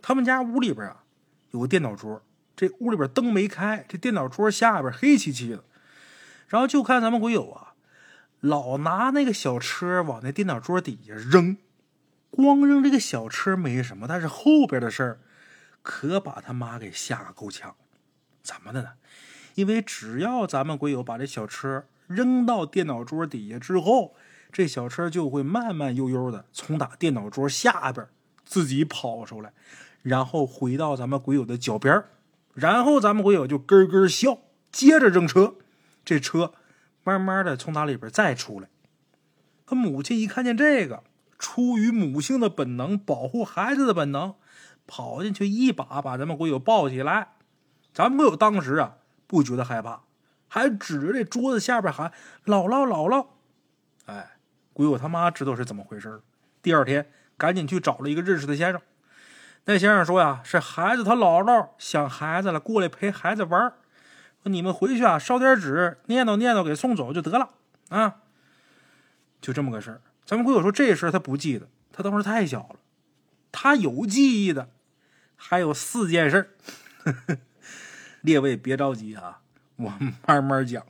[0.00, 1.02] 他们家屋里边啊
[1.50, 2.22] 有个电脑桌，
[2.54, 5.64] 这屋里边灯没开，这电脑桌下边黑漆漆的。
[6.46, 7.74] 然后就看咱们鬼友啊，
[8.38, 11.56] 老拿那个小车往那电脑桌底下扔，
[12.30, 15.18] 光扔这个小车没什么，但是后边的事儿
[15.82, 17.74] 可把他妈给吓个够呛。
[18.44, 18.90] 怎么的呢？
[19.54, 24.14] 因为只要咱们鬼友把这小车扔到电脑桌底下之后。
[24.54, 28.06] 这小车就会慢慢悠悠的从打电脑桌下边
[28.44, 29.50] 自己跑出来，
[30.02, 32.04] 然后回到咱们鬼友的脚边
[32.52, 35.54] 然后咱们鬼友就咯咯笑，接着扔车，
[36.04, 36.52] 这车
[37.02, 38.68] 慢慢的从打里边再出来。
[39.64, 41.02] 他母亲一看见这个，
[41.38, 44.34] 出于母性的本能，保护孩子的本能，
[44.86, 47.28] 跑进去一把把咱们鬼友抱起来。
[47.94, 48.96] 咱们鬼友当时啊
[49.32, 50.02] 不觉得害怕，
[50.46, 52.12] 还指着这桌子下边喊
[52.44, 53.28] ：“姥姥，姥姥！”
[54.04, 54.28] 哎。
[54.74, 56.22] 鬼友他妈知道是怎么回事
[56.62, 58.80] 第二天赶紧去找了一个认识的先生。
[59.66, 63.60] 那先生说呀，是孩子他姥姥想孩子了，过来陪孩子玩
[64.42, 67.50] 说你们回去啊，烧点纸，念叨念叨，给送走就得了
[67.90, 68.16] 啊。
[69.42, 70.00] 就这么个事儿。
[70.24, 72.76] 咱们鬼友说这事儿他不记得，他当时太小了。
[73.52, 74.70] 他有记忆的
[75.36, 76.56] 还有四件事
[78.22, 79.40] 列位别着急啊，
[79.76, 79.92] 我
[80.26, 80.84] 慢慢讲。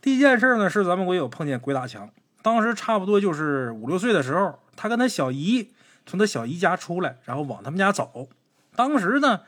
[0.00, 2.10] 第一件事呢，是咱们鬼友碰见鬼打墙。
[2.42, 5.72] 当时差不多就是五六岁的时候，他跟他小姨
[6.04, 8.28] 从他小姨家出来，然后往他们家走。
[8.74, 9.42] 当时呢，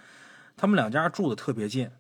[0.57, 1.91] 他们两家住的特别近，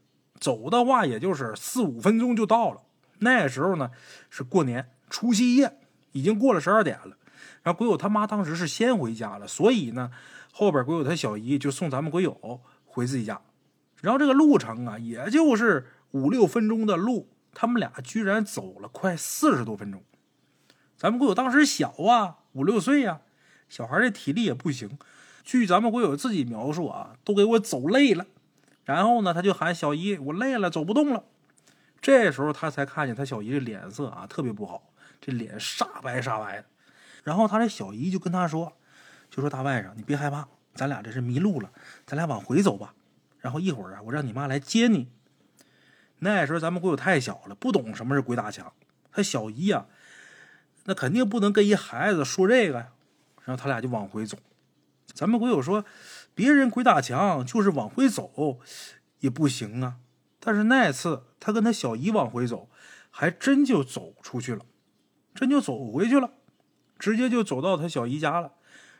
[0.40, 2.82] 走的话也就是四五分钟就到了。
[3.20, 3.90] 那时候呢
[4.28, 5.78] 是过年除夕夜，
[6.12, 7.16] 已经过了十二点了。
[7.62, 10.10] 然后鬼友他妈当时是先回家了，所以呢
[10.52, 13.40] 后边鬼友他小姨就送咱们鬼友回自己家。
[14.00, 20.02] 然后这个路程啊，也就是五六分钟的路，他们俩居然走了快四十多分钟。
[20.96, 23.20] 咱们国友当时小啊，五六岁呀，
[23.68, 24.98] 小孩的体力也不行。
[25.44, 28.26] 据咱们国友自己描述啊，都给我走累了。
[28.84, 31.24] 然后呢，他就喊小姨：“我累了，走不动了。”
[32.00, 36.64] 这时候他才看见他小姨的脸色啊，特别不好，这脸煞白煞白的。
[37.24, 38.72] 然后他这小姨就跟他说
[39.30, 41.70] ：“就说大外甥，你别害怕，咱俩这是迷路了，
[42.06, 42.94] 咱俩往回走吧。
[43.40, 45.08] 然后一会儿啊，我让你妈来接你。”
[46.20, 48.72] 那时候咱们鬼友太小了，不懂什么是鬼打墙。
[49.12, 49.86] 他小姨呀。
[50.84, 52.88] 那肯定不能跟一孩子说这个呀，
[53.44, 54.38] 然后他俩就往回走。
[55.12, 55.84] 咱们鬼友说，
[56.34, 58.58] 别人鬼打墙就是往回走
[59.20, 59.96] 也不行啊。
[60.40, 62.70] 但是那次他跟他小姨往回走，
[63.10, 64.64] 还真就走出去了，
[65.34, 66.30] 真就走回去了，
[66.98, 68.52] 直接就走到他小姨家了。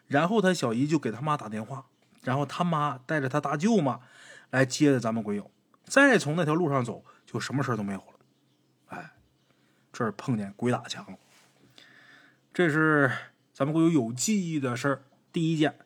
[0.07, 1.87] 然后他小姨就给他妈打电话，
[2.23, 4.01] 然后他妈带着他大舅妈
[4.51, 5.51] 来接的咱们鬼友，
[5.85, 8.15] 再从那条路上走，就什么事都没有了。
[8.87, 9.13] 哎，
[9.93, 11.19] 这儿碰见鬼打墙了。
[12.53, 13.11] 这是
[13.53, 15.79] 咱们鬼友有记忆的事儿，第一件。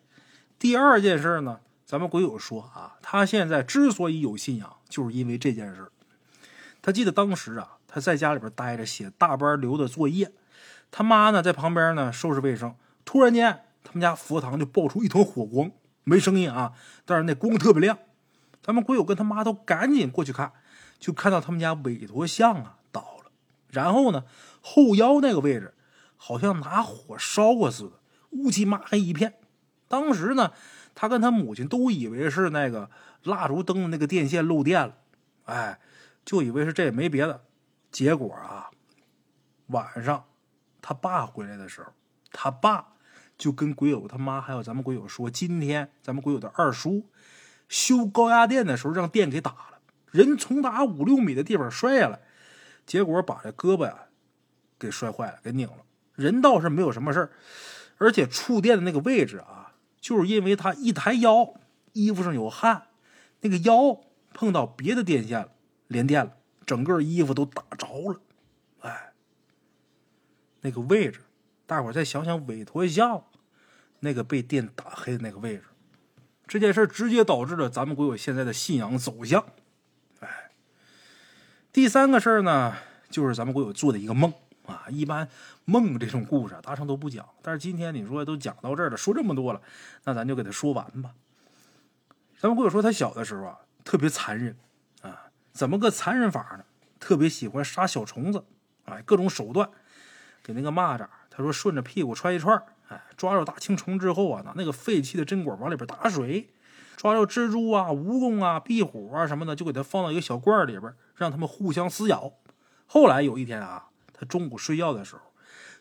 [0.58, 5.90] 第二件事呢，咱们鬼友说啊，他现在之所以有信仰，就是因为这件事
[6.80, 10.32] 他记得当时啊，他在家里边待着，写大班留的作业，
[10.90, 12.74] 他妈呢在旁边呢收拾卫生。
[13.04, 15.70] 突然间，他们家佛堂就爆出一团火光，
[16.04, 16.72] 没声音啊，
[17.04, 17.98] 但是那光特别亮。
[18.62, 20.52] 咱们鬼友跟他妈都赶紧过去看，
[20.98, 23.30] 就看到他们家韦陀像啊倒了，
[23.68, 24.24] 然后呢
[24.60, 25.74] 后腰那个位置。
[26.24, 27.98] 好像拿火烧过似的，
[28.30, 29.34] 乌漆麻黑一片。
[29.88, 30.52] 当时呢，
[30.94, 32.88] 他跟他母亲都以为是那个
[33.24, 34.94] 蜡烛灯的那个电线漏电了，
[35.46, 35.80] 哎，
[36.24, 37.42] 就以为是这也，没别的。
[37.90, 38.70] 结果啊，
[39.66, 40.24] 晚上
[40.80, 41.92] 他爸回来的时候，
[42.30, 42.92] 他爸
[43.36, 47.04] 就跟鬼友他妈还有咱们鬼友说，今天咱们鬼友的二叔
[47.72, 52.20] 修高压电的时候让电给打了，人从打五六米的地方摔下来，
[52.84, 54.08] 结果把这胳膊呀
[54.78, 55.78] 给摔坏了，给拧了。
[56.14, 57.32] 人倒是没有什么事儿，
[57.96, 61.54] 而且触电的那个位置啊，就是因为他一抬腰，
[61.94, 62.88] 衣服上有汗，
[63.40, 64.02] 那个腰
[64.34, 65.52] 碰到别的电线了，
[65.88, 68.20] 连电了，整个衣服都打着了。
[68.80, 69.14] 哎，
[70.60, 71.22] 那个位置，
[71.64, 73.22] 大伙儿再想想委托一下
[74.00, 75.64] 那个被电打黑的那个位置，
[76.52, 79.42] 这件事直接导致了咱们国有现在的信仰走向。
[80.20, 80.50] 哎，
[81.72, 82.76] 第三个事儿呢，
[83.08, 84.30] 就是咱们国有做的一个梦
[84.66, 84.84] 啊。
[84.90, 85.26] 一般
[85.64, 87.26] 梦这种故事，大成都不讲。
[87.40, 89.62] 但是今天你说都讲到这儿了，说这么多了，
[90.04, 91.14] 那咱就给他说完吧。
[92.38, 94.54] 咱们国有说他小的时候啊，特别残忍
[95.00, 96.64] 啊，怎么个残忍法呢？
[97.00, 98.44] 特别喜欢杀小虫子，
[98.84, 99.70] 哎，各种手段，
[100.42, 102.62] 给那个蚂蚱，他说顺着屁股揣一串
[102.92, 106.50] 哎，抓着大青虫之后啊，拿那个废弃的针管往里边打水，
[106.96, 112.32] 抓着蜘蛛啊、蜈蚣啊、壁虎啊什么的，就给它放到一个小罐里边，让他们互相撕咬。
[112.86, 115.22] 后来有一天啊，他中午睡觉的时候，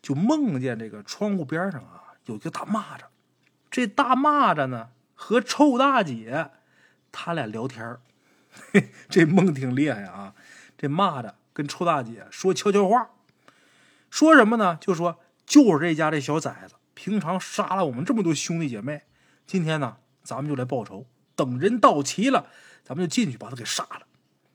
[0.01, 3.01] 就梦见这个窗户边上啊有一个大蚂蚱，
[3.69, 6.51] 这大蚂蚱呢和臭大姐
[7.11, 7.97] 他俩聊天
[9.09, 10.33] 这梦挺厉害啊。
[10.77, 13.11] 这蚂蚱跟臭大姐说悄悄话，
[14.09, 14.77] 说什么呢？
[14.81, 16.75] 就说就是这家这小崽子。
[16.93, 19.03] 平常杀了我们这么多兄弟姐妹，
[19.45, 21.05] 今天呢，咱们就来报仇。
[21.35, 22.47] 等人到齐了，
[22.83, 24.01] 咱们就进去把他给杀了。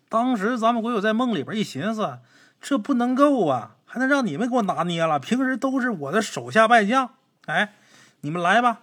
[0.08, 2.20] 当时咱们国友在梦里边一寻思，
[2.60, 5.18] 这不能够啊，还能让你们给我拿捏了？
[5.18, 7.14] 平时都是我的手下败将，
[7.46, 7.74] 哎，
[8.20, 8.82] 你们来吧。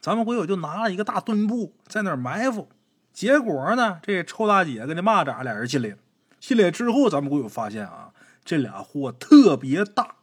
[0.00, 2.68] 咱们国友就拿了一个大墩布在那儿埋伏。
[3.12, 5.96] 结果呢，这臭大姐跟这蚂蚱俩人进来了。
[6.40, 8.12] 进来之后，咱们国友发现啊，
[8.44, 10.16] 这俩货特别大，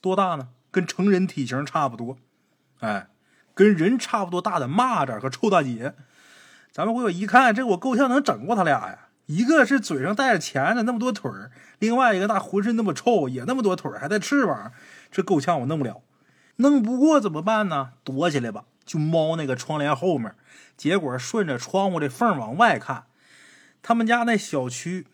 [0.00, 0.48] 多大呢？
[0.76, 2.18] 跟成人体型差不多，
[2.80, 3.08] 哎，
[3.54, 5.94] 跟人差不多大的蚂蚱和臭大姐，
[6.70, 9.08] 咱们我一看，这我够呛能整过他俩呀。
[9.24, 11.30] 一个是嘴上带着钳子，那么多腿；
[11.78, 14.70] 另外一个大浑身那么臭，也那么多腿，还带翅膀，
[15.10, 16.02] 这够呛我弄不了。
[16.56, 17.92] 弄不过怎么办呢？
[18.04, 20.34] 躲起来吧，就猫那个窗帘后面。
[20.76, 23.06] 结果顺着窗户这缝往外看，
[23.80, 25.06] 他们家那小区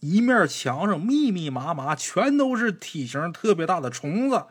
[0.00, 4.44] 一面墙上密密麻麻，全都是体型特别大的虫子。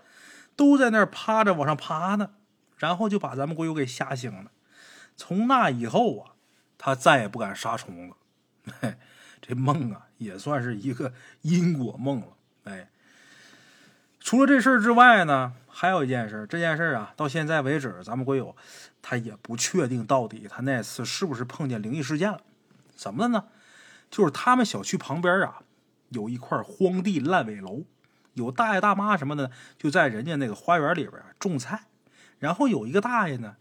[0.57, 2.31] 都在那儿趴着往上爬呢，
[2.75, 4.51] 然后就把咱们国友给吓醒了。
[5.15, 6.31] 从那以后啊，
[6.77, 8.95] 他再也不敢杀虫子。
[9.39, 12.27] 这梦啊，也算是一个因果梦了。
[12.65, 12.89] 哎，
[14.19, 16.45] 除了这事儿之外呢，还有一件事。
[16.49, 18.55] 这件事啊，到现在为止，咱们国友
[19.01, 22.41] 他也不确定到底他那次是不是碰见灵异事件了。
[22.95, 23.45] 怎么了呢？
[24.09, 25.61] 就是他们小区旁边啊，
[26.09, 27.83] 有一块荒地烂尾楼。
[28.37, 31.85] 有大爷大妈什么的，就在人家那个花园里边种菜，
[32.37, 33.55] 然后有一个大爷呢，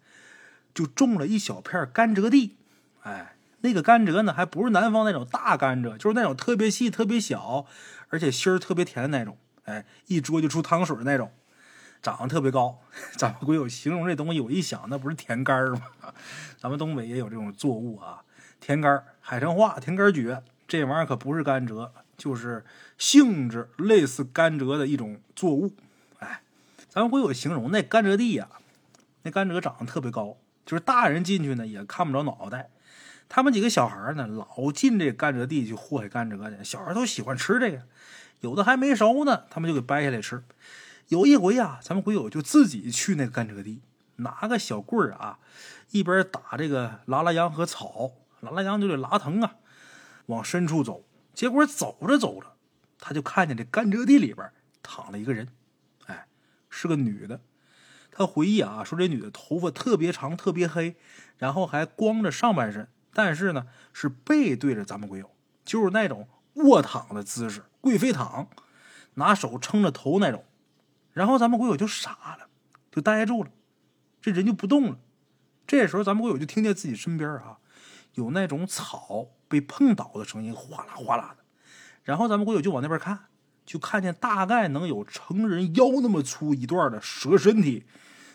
[0.74, 2.56] 就种了一小片甘蔗地。
[3.02, 7.66] 哎，那个甘蔗呢，还不是南方那种大甘蔗，就是那种特别细、特别小，
[8.10, 9.38] 而且芯儿特别甜的那种。
[9.64, 11.32] 哎，一嘬就出汤水的那种，
[12.02, 12.78] 长得特别高。
[13.16, 15.80] 咱们国有形容这东西，我一想，那不是甜干吗？
[16.58, 18.22] 咱们东北也有这种作物啊，
[18.60, 21.90] 甜干海参话甜干蕨，这玩意儿可不是甘蔗。
[22.16, 22.64] 就是
[22.98, 25.72] 性质类似甘蔗的一种作物，
[26.18, 26.42] 哎，
[26.88, 28.48] 咱们会有形容那甘蔗地呀，
[29.22, 32.70] 那甘蔗长得特别高，就是大人进去呢也看不着脑袋。
[33.28, 37.82] 他们几个小孩呢老进这甘蔗地去祸害甘蔗去，小孩都喜欢吃这个，
[38.40, 40.42] 有的还没熟呢，他们就给掰下来吃。
[41.08, 43.82] 有一回啊，咱们鬼友就自己去那个甘蔗地，
[44.16, 45.38] 拿个小棍儿啊，
[45.90, 49.56] 一边打这个拉拉秧和草，拉拉秧就得拉藤啊，
[50.26, 51.04] 往深处走。
[51.36, 52.56] 结果走着走着，
[52.98, 54.50] 他就看见这甘蔗地里边
[54.82, 55.46] 躺了一个人，
[56.06, 56.26] 哎，
[56.70, 57.42] 是个女的。
[58.10, 60.96] 他回忆啊，说这女的头发特别长，特别黑，
[61.36, 65.30] 然后还光着上半身，但是呢是背对着咱们鬼友，
[65.62, 68.48] 就是那种卧躺的姿势，贵妃躺，
[69.14, 70.42] 拿手撑着头那种。
[71.12, 72.48] 然后咱们鬼友就傻了，
[72.90, 73.50] 就呆住了，
[74.22, 74.98] 这人就不动了。
[75.66, 77.58] 这时候咱们鬼友就听见自己身边啊
[78.14, 79.28] 有那种草。
[79.48, 81.44] 被碰倒的声音，哗啦哗啦的。
[82.02, 83.26] 然后咱们国友就往那边看，
[83.64, 87.84] 就看见大概能有成人腰那么粗一段的蛇身体，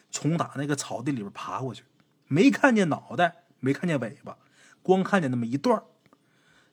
[0.10, 1.84] 从打那个草地里边爬过去。
[2.28, 4.38] 没看见脑袋，没看见尾巴，
[4.82, 5.82] 光看见那么一段。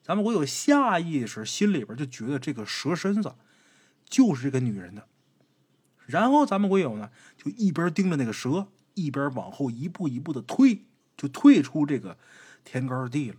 [0.03, 3.35] 咱们国友下意识心里边就觉得这个蛇身子
[4.09, 5.07] 就是这个女人的。
[6.07, 10.87] 然后咱们国友呢，就一边盯着那个蛇，一边往后一步一步的退，
[11.17, 12.17] 就退出这个
[12.65, 13.37] 田干地了。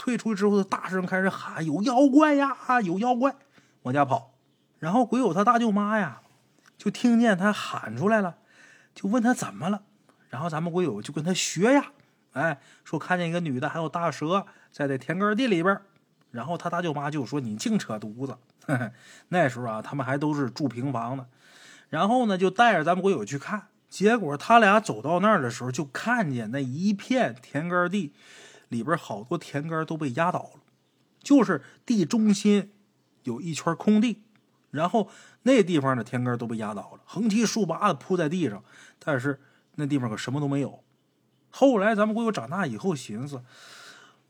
[0.00, 3.36] 退出之后，他大声开始喊：“有妖怪呀，有妖怪！”
[3.84, 4.32] 往家跑。
[4.78, 6.22] 然后鬼友他大舅妈呀，
[6.78, 8.36] 就听见他喊出来了，
[8.94, 9.82] 就问他怎么了。
[10.30, 11.92] 然后咱们鬼友就跟他学呀，
[12.32, 15.78] 哎，说看见一个女的，还有大蛇在这田埂地里边。
[16.30, 18.38] 然后他大舅妈就说：“你净扯犊子！”
[19.28, 21.26] 那时候啊，他们还都是住平房的。
[21.90, 23.66] 然后呢，就带着咱们鬼友去看。
[23.90, 28.14] 结果他俩走到那儿的时候，就看见那一片田埂地。
[28.70, 30.62] 里边好多田埂都被压倒了，
[31.22, 32.72] 就是地中心
[33.24, 34.22] 有一圈空地，
[34.70, 35.10] 然后
[35.42, 38.64] 那地方的田根都被压倒了，横七竖八的铺在地上，
[38.98, 39.38] 但是
[39.74, 40.82] 那地方可什么都没有。
[41.50, 43.42] 后来咱们鬼友长大以后寻思，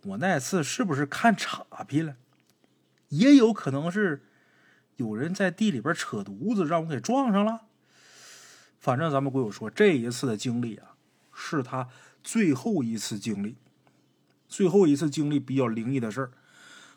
[0.04, 2.16] 我那次是不是看岔劈了？
[3.08, 4.24] 也有可能是
[4.96, 7.62] 有人在地里边扯犊子，让我给撞上了。
[8.78, 10.94] 反正咱们鬼友说，这一次的经历啊，
[11.34, 11.88] 是他
[12.22, 13.56] 最后一次经历，
[14.50, 16.30] 最后一次经历比较灵异的事儿。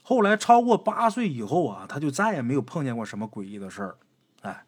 [0.01, 3.95] 后来超过八岁以后啊，他就再也没有碰见过什么诡异的事儿。
[4.41, 4.65] 哎，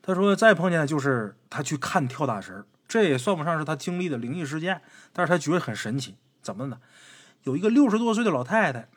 [0.00, 4.80] 他说再碰见就是他去看跳大神，这也算不上是他经历的灵异事件，
[5.12, 6.14] 但是他觉得很神奇。
[6.40, 6.78] 怎么呢？
[7.42, 8.88] 有一个六十多岁的老太太，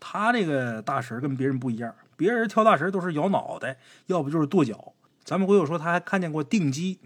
[0.00, 4.94] 她这个大神跟别人不一样，别人跳大神都是摇脑袋，要不就是跺脚。
[5.22, 6.98] 咱们鬼友说他还看见过定鸡。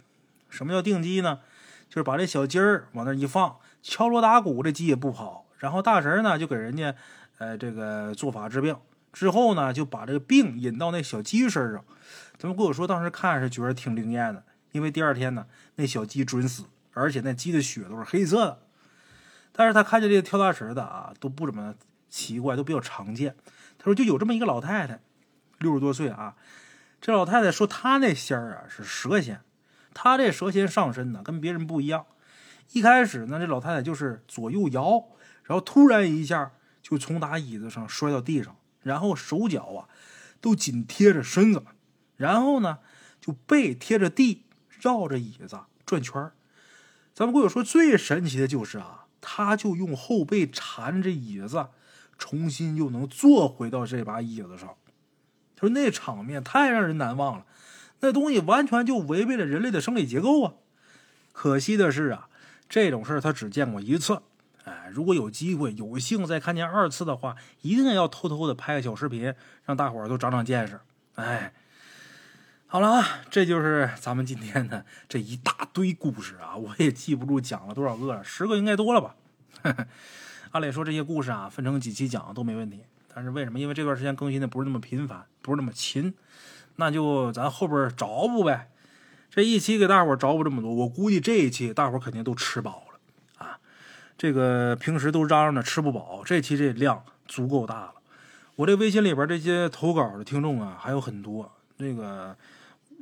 [0.49, 1.41] 什么叫定鸡呢？
[1.89, 5.47] 就是把这小鸡儿往那一放，敲锣打鼓，这鸡也不跑。
[5.59, 6.95] 然后大神呢就给人家。
[7.39, 8.77] 呃，这个做法治病
[9.13, 11.85] 之后呢，就把这个病引到那小鸡身上。
[12.39, 18.59] 他们跟我说，当时看是觉得挺灵验的，因为第二天呢，那小鸡准死，而且那鸡的血都是黑色的。
[19.51, 21.75] 但是他看见这个跳大神的啊，都不怎么
[22.09, 23.35] 奇怪，都比较常见。
[23.77, 25.01] 他说，就有这么一个老太太，
[25.59, 26.37] 六十多岁啊。
[27.01, 29.41] 这老太太说，她那仙儿啊是蛇仙，
[29.93, 32.07] 她这蛇仙上身呢跟别人不一样。
[32.73, 35.05] 一开始呢，这老太太就是左右摇，
[35.45, 36.53] 然后突然一下。
[36.83, 39.89] 就从打椅子上摔到地上，然后手脚啊
[40.41, 41.63] 都紧贴着身子，
[42.17, 42.81] 然后呢
[43.21, 46.33] 就背贴着地绕着椅子转圈
[47.15, 51.69] 咱们鬼友说最神奇的就是啊，他就用后背缠着椅子，
[52.19, 54.75] 重新又能坐回到这把椅子上。
[55.55, 57.47] 他说那场面太让人难忘了，
[58.01, 60.55] 那东西完全就违背了人类的生理结构啊！
[61.31, 62.29] 可惜的是啊，
[62.73, 64.23] 这种事他只见过一次。
[64.65, 69.35] 哎，如果有机会有幸再看见二次的话，一定要偷偷的拍个小视频，
[69.67, 70.81] 让大伙儿都长长见识。
[71.17, 71.53] 哎，
[72.67, 79.17] 好了啊，这就是咱们今天的这一大堆故事啊，我也记不住讲了多少个了，十个应该多了吧？
[80.53, 82.81] 按理说这些故事啊，分成几期讲都没问题，
[83.15, 83.61] 但是为什么？
[83.61, 86.15] 因为这段时间更新的不是那么频繁，不是那么勤，
[86.77, 88.71] 那就咱后边找补呗。
[89.35, 93.59] 这一期给大伙儿找补这么多，我估计这一期大伙儿肯定都吃饱了啊。
[94.19, 97.95] 这个平时都嚷嚷着吃不饱，这期这量足够大了。
[98.57, 101.51] 我这微信里边这些投稿的听众啊还有很多。
[101.79, 102.37] 那个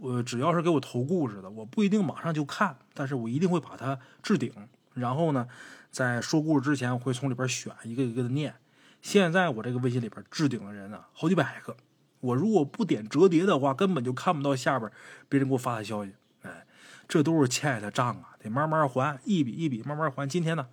[0.01, 4.53] 我只要是给我投故事的，我不一定马上就看，但是我一定会把它置顶。
[4.95, 5.49] 然后呢，
[5.91, 8.55] 在说故事之前，我会从里边选一个一个的念。
[9.03, 11.77] 现在我这个微信里边置顶的人呢好几百个，
[12.21, 14.89] 我如果不点折叠的话，根本就看不到下边
[15.29, 16.13] 别人给我发的消息。
[17.11, 20.29] 这都是欠的账啊，得慢慢还，一笔一笔慢慢还。
[20.29, 20.69] 今天呢？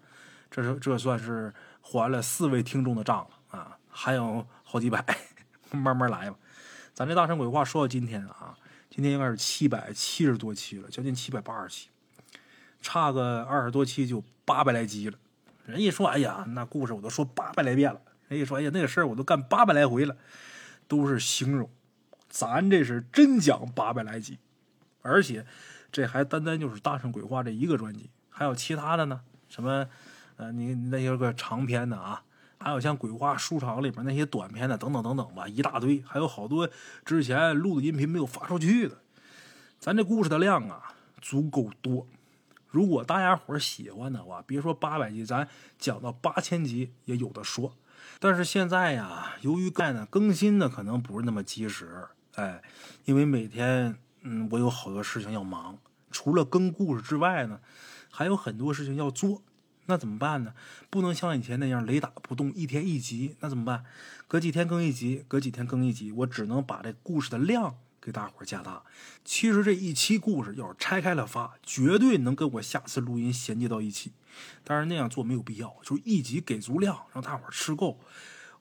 [0.52, 5.04] 这是这算是还了四位听众的账了啊，还有好几百，
[5.72, 6.38] 慢慢来吧。
[6.94, 8.56] 咱这大神鬼话说到今天啊，
[8.88, 11.90] 今天应该是七百七十多期了，将近七百八十期，
[12.84, 15.18] 差个二十多期就八百来集了。
[15.66, 18.00] 人一说，哎呀，那故事我都说八百来遍了。
[18.28, 20.16] 人一说，哎呀，那个事儿我都干八百来回了，
[20.88, 21.68] 都是形容。
[22.30, 24.38] 咱这是真讲八百来集，
[25.02, 25.46] 而且
[25.92, 29.88] 这还单单就是大圣鬼话这一个专辑，还有其他的呢，什么？
[30.38, 32.22] 呃，你那些个长篇的啊，
[32.60, 36.70] 还有像鬼话书场里边那些短篇的，等等等等吧，一大堆，还有好多
[37.04, 39.00] 之前录的音频没有发出去的。
[39.80, 42.06] 咱这故事的量啊，足够多。
[42.70, 45.48] 如果大家伙喜欢的话，别说八百集，咱
[45.80, 47.74] 讲到八千集也有的说。
[48.20, 52.62] 但是现在呀，由于干呢更新的可能不是那么及时，哎，
[53.06, 53.98] 因为每天
[54.30, 55.78] 嗯，我有好多事情要忙，
[56.11, 57.61] 除了更故事之外呢，
[58.11, 59.41] 还有很多事情要做。
[59.86, 60.53] 那怎么办呢？
[60.89, 63.38] 不能像以前那样雷打不动，一天一集。
[63.39, 63.86] 那怎么办？
[64.28, 66.11] 隔几天更一集，隔几天更一集。
[66.11, 68.84] 我只能把这故事的量给大伙加大。
[69.23, 74.11] 其实这一期故事要是拆开了发，绝对能跟我下次录音衔接到一起。
[74.65, 77.97] 当然那样做没有必要，就是一集给足量，让大伙吃够。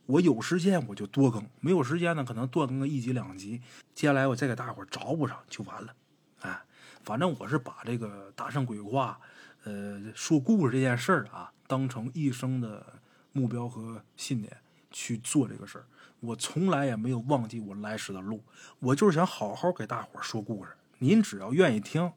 [0.07, 3.61] 我有时间我就多更，没有时间呢，可能断更个一集两集。
[3.95, 5.93] 接下来我再给大伙儿找补上就完了。
[6.41, 6.63] 哎，
[7.03, 9.21] 反正我是把这个大圣鬼话。
[9.65, 13.01] 呃，说故事这件事儿啊，当成一生的
[13.33, 14.57] 目标和信念
[14.93, 15.87] 去做这个事儿。
[16.21, 18.45] 我从来也没有忘记我来时的路，
[18.79, 20.71] 我就是想好好给大伙儿说故事。
[20.99, 22.13] 您只要愿意听，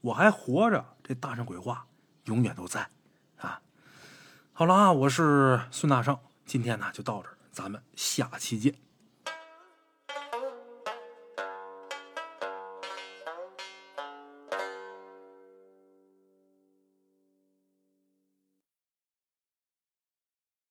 [0.00, 1.86] 我还活着，这大圣鬼话
[2.24, 2.88] 永远都在
[3.36, 3.60] 啊。
[4.54, 8.85] 好了啊，我是孙大圣，今天呢就到这儿，咱们下期见。